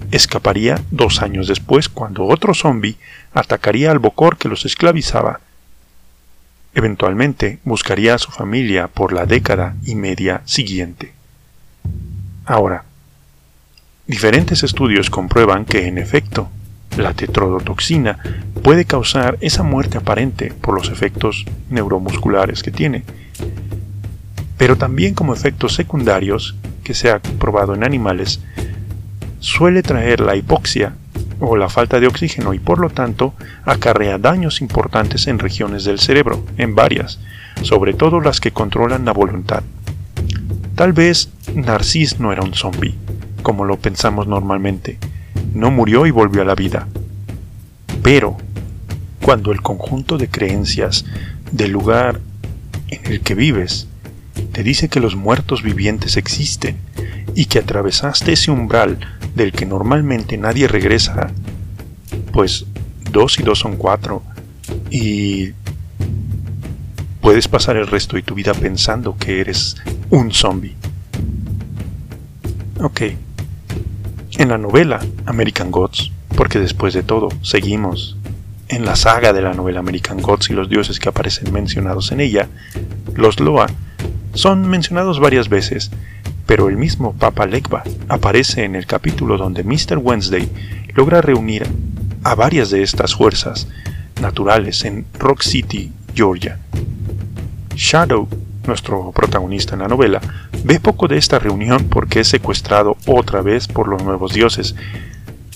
Escaparía 0.09 0.81
dos 0.89 1.21
años 1.21 1.47
después 1.47 1.89
cuando 1.89 2.25
otro 2.25 2.53
zombie 2.53 2.95
atacaría 3.33 3.91
al 3.91 3.99
bocor 3.99 4.37
que 4.37 4.47
los 4.47 4.65
esclavizaba. 4.65 5.41
Eventualmente 6.73 7.59
buscaría 7.65 8.15
a 8.15 8.19
su 8.19 8.31
familia 8.31 8.87
por 8.87 9.11
la 9.11 9.25
década 9.25 9.75
y 9.83 9.95
media 9.95 10.43
siguiente. 10.45 11.11
Ahora, 12.45 12.85
diferentes 14.08 14.63
estudios 14.63 15.10
comprueban 15.10 15.65
que 15.65 15.88
en 15.88 15.98
efecto 15.98 16.50
la 16.98 17.13
tetrodotoxina 17.13 18.17
puede 18.63 18.86
causar 18.86 19.38
esa 19.41 19.63
muerte 19.63 19.98
aparente 19.98 20.54
por 20.62 20.74
los 20.74 20.89
efectos 20.89 21.46
neuromusculares 21.70 22.63
que 22.63 22.72
tiene, 22.72 23.04
pero 24.58 24.78
también 24.78 25.13
como 25.13 25.34
efectos 25.34 25.74
secundarios 25.76 26.56
que 26.84 26.93
se 26.93 27.12
ha 27.12 27.20
probado 27.20 27.76
en 27.76 27.84
animales, 27.84 28.39
suele 29.39 29.84
traer 29.84 30.22
la 30.22 30.36
hipoxia 30.36 30.93
o 31.39 31.56
la 31.56 31.70
falta 31.70 32.00
de 32.00 32.08
oxígeno 32.08 32.54
y 32.54 32.60
por 32.60 32.80
lo 32.80 32.89
tanto 32.89 33.34
acarrea 33.65 34.17
daños 34.17 34.62
importantes 34.62 35.28
en 35.28 35.38
regiones 35.38 35.84
del 35.84 36.00
cerebro, 36.00 36.43
en 36.58 36.74
varias, 36.74 37.20
sobre 37.62 37.93
todo 37.93 38.20
las 38.22 38.39
que 38.39 38.52
controlan 38.52 39.06
la 39.06 39.12
voluntad. 39.12 39.63
Tal 40.76 40.93
vez 40.93 41.30
Narcis 41.54 42.20
no 42.20 42.32
era 42.32 42.41
un 42.41 42.54
zombie, 42.54 42.96
como 43.41 43.65
lo 43.65 43.78
pensamos 43.78 44.28
normalmente, 44.28 44.97
no 45.54 45.71
murió 45.71 46.06
y 46.06 46.12
volvió 46.12 46.41
a 46.41 46.45
la 46.45 46.56
vida. 46.56 46.88
Pero, 48.04 48.38
cuando 49.21 49.52
el 49.52 49.62
conjunto 49.62 50.17
de 50.17 50.30
creencias 50.30 51.06
del 51.52 51.71
lugar 51.71 52.21
en 52.88 53.12
el 53.12 53.21
que 53.21 53.36
vives 53.36 53.88
te 54.52 54.63
dice 54.63 54.89
que 54.89 55.00
los 55.00 55.15
muertos 55.15 55.63
vivientes 55.63 56.17
existen 56.17 56.78
y 57.36 57.45
que 57.45 57.60
atravesaste 57.60 58.34
ese 58.34 58.52
umbral 58.52 59.00
del 59.36 59.52
que 59.52 59.65
normalmente 59.65 60.38
nadie 60.38 60.67
regresa, 60.67 61.32
pues 62.32 62.65
dos 63.12 63.39
y 63.39 63.43
dos 63.43 63.60
son 63.60 63.78
cuatro 63.78 64.23
y 64.89 65.52
puedes 67.21 67.47
pasar 67.47 67.78
el 67.78 67.88
resto 67.88 68.15
de 68.15 68.21
tu 68.21 68.36
vida 68.36 68.54
pensando 68.54 69.17
que 69.17 69.41
eres 69.41 69.76
un 70.10 70.32
zombie. 70.32 70.76
Ok, 72.80 73.02
en 74.38 74.50
la 74.50 74.58
novela 74.58 75.00
American 75.26 75.71
Gods, 75.71 76.12
porque 76.36 76.60
después 76.60 76.93
de 76.93 77.04
todo 77.04 77.30
seguimos 77.41 78.17
en 78.69 78.86
la 78.86 78.95
saga 78.95 79.34
de 79.34 79.41
la 79.41 79.54
novela 79.54 79.80
American 79.80 80.21
Gods 80.21 80.50
y 80.50 80.54
los 80.54 80.69
dioses 80.69 81.00
que 81.00 81.10
aparecen 81.10 81.52
mencionados 81.52 82.12
en 82.12 82.19
ella, 82.19 82.47
los 83.15 83.39
Loa 83.39 83.67
son 84.34 84.69
mencionados 84.69 85.19
varias 85.19 85.50
veces, 85.50 85.89
pero 86.45 86.69
el 86.69 86.78
mismo 86.78 87.13
Papa 87.13 87.47
Legba 87.47 87.84
aparece 88.08 88.63
en 88.63 88.76
el 88.76 88.86
capítulo 88.86 89.38
donde 89.38 89.63
Mr. 89.63 89.97
Wednesday 89.97 90.50
logra 90.93 91.21
reunir 91.21 91.67
a 92.23 92.36
varias 92.36 92.69
de 92.69 92.84
estas 92.84 93.15
fuerzas 93.15 93.67
naturales 94.21 94.86
en 94.86 95.06
Rock 95.17 95.41
City, 95.41 95.91
Georgia. 96.13 96.60
Shadow 97.76 98.28
nuestro 98.67 99.12
protagonista 99.12 99.73
en 99.73 99.82
la 99.82 99.88
novela, 99.88 100.21
ve 100.63 100.80
poco 100.80 101.08
de 101.08 101.17
esta 101.17 101.39
reunión 101.39 101.88
porque 101.89 102.21
es 102.21 102.27
secuestrado 102.27 102.97
otra 103.06 103.41
vez 103.41 103.67
por 103.67 103.88
los 103.88 104.03
nuevos 104.03 104.34
dioses, 104.34 104.75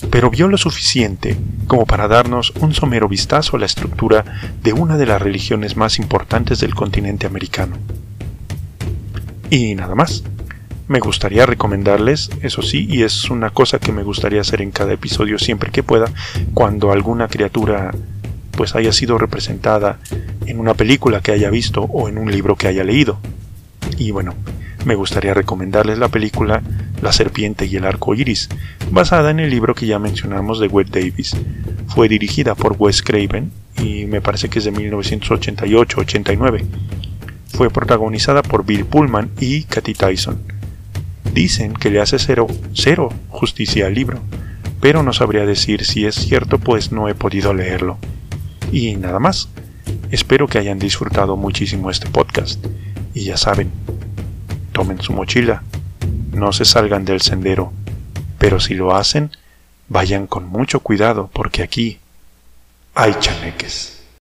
pero 0.10 0.30
vio 0.30 0.48
lo 0.48 0.58
suficiente 0.58 1.38
como 1.68 1.86
para 1.86 2.08
darnos 2.08 2.52
un 2.60 2.74
somero 2.74 3.08
vistazo 3.08 3.56
a 3.56 3.60
la 3.60 3.66
estructura 3.66 4.26
de 4.64 4.74
una 4.74 4.98
de 4.98 5.06
las 5.06 5.22
religiones 5.22 5.78
más 5.78 6.00
importantes 6.00 6.60
del 6.60 6.76
continente 6.76 7.28
americano. 7.28 7.78
Y 9.50 9.76
nada 9.76 9.96
más. 9.96 10.24
Me 10.88 11.00
gustaría 11.00 11.46
recomendarles, 11.46 12.30
eso 12.42 12.62
sí, 12.62 12.86
y 12.90 13.04
es 13.04 13.30
una 13.30 13.52
cosa 13.52 13.80
que 13.80 13.94
me 13.94 14.04
gustaría 14.04 14.42
hacer 14.42 14.62
en 14.62 14.72
cada 14.72 14.92
episodio 14.92 15.40
siempre 15.40 15.72
que 15.72 15.84
pueda, 15.84 16.12
cuando 16.54 16.92
alguna 16.92 17.30
criatura 17.30 17.92
pues 18.52 18.76
haya 18.76 18.92
sido 18.92 19.18
representada 19.18 20.00
en 20.46 20.60
una 20.60 20.74
película 20.74 21.22
que 21.22 21.32
haya 21.32 21.50
visto 21.50 21.82
o 21.84 22.10
en 22.10 22.18
un 22.18 22.32
libro 22.32 22.56
que 22.56 22.68
haya 22.68 22.84
leído. 22.84 23.20
Y 23.98 24.12
bueno, 24.12 24.36
me 24.86 24.96
gustaría 24.96 25.34
recomendarles 25.34 26.00
la 26.00 26.10
película 26.10 26.62
La 27.02 27.12
serpiente 27.12 27.66
y 27.66 27.76
el 27.76 27.86
arco 27.86 28.14
iris, 28.14 28.50
basada 28.92 29.32
en 29.32 29.40
el 29.40 29.50
libro 29.50 29.74
que 29.74 29.88
ya 29.88 29.98
mencionamos 30.00 30.60
de 30.60 30.68
Wes 30.68 30.92
Davis. 30.92 31.36
Fue 31.88 32.08
dirigida 32.08 32.54
por 32.56 32.76
Wes 32.78 33.02
Craven 33.02 33.52
y 33.78 34.06
me 34.06 34.22
parece 34.22 34.50
que 34.50 34.60
es 34.60 34.66
de 34.66 34.74
1988-89. 34.74 36.64
Fue 37.48 37.70
protagonizada 37.70 38.44
por 38.44 38.66
Bill 38.66 38.86
Pullman 38.86 39.32
y 39.40 39.64
Katy 39.64 39.94
Tyson. 39.94 40.42
Dicen 41.34 41.74
que 41.74 41.90
le 41.90 42.02
hace 42.02 42.20
cero, 42.20 42.48
cero 42.74 43.10
justicia 43.30 43.88
al 43.88 43.94
libro, 43.94 44.20
pero 44.80 45.02
no 45.02 45.14
sabría 45.14 45.46
decir 45.46 45.86
si 45.86 46.06
es 46.06 46.16
cierto 46.16 46.60
pues 46.60 46.92
no 46.92 47.08
he 47.08 47.16
podido 47.16 47.54
leerlo. 47.54 47.98
Y 48.72 48.96
nada 48.96 49.20
más. 49.20 49.50
Espero 50.12 50.48
que 50.48 50.58
hayan 50.58 50.80
disfrutado 50.80 51.36
muchísimo 51.36 51.90
este 51.90 52.10
podcast. 52.10 52.66
Y 53.14 53.26
ya 53.26 53.38
saben, 53.38 53.72
tomen 54.72 55.02
su 55.02 55.14
mochila, 55.14 55.64
no 56.32 56.54
se 56.54 56.66
salgan 56.66 57.06
del 57.06 57.22
sendero, 57.22 57.74
pero 58.38 58.60
si 58.60 58.74
lo 58.74 58.96
hacen, 58.96 59.32
vayan 59.90 60.28
con 60.28 60.48
mucho 60.48 60.80
cuidado 60.80 61.30
porque 61.34 61.64
aquí 61.64 62.00
hay 62.96 63.14
chaneques. 63.20 64.01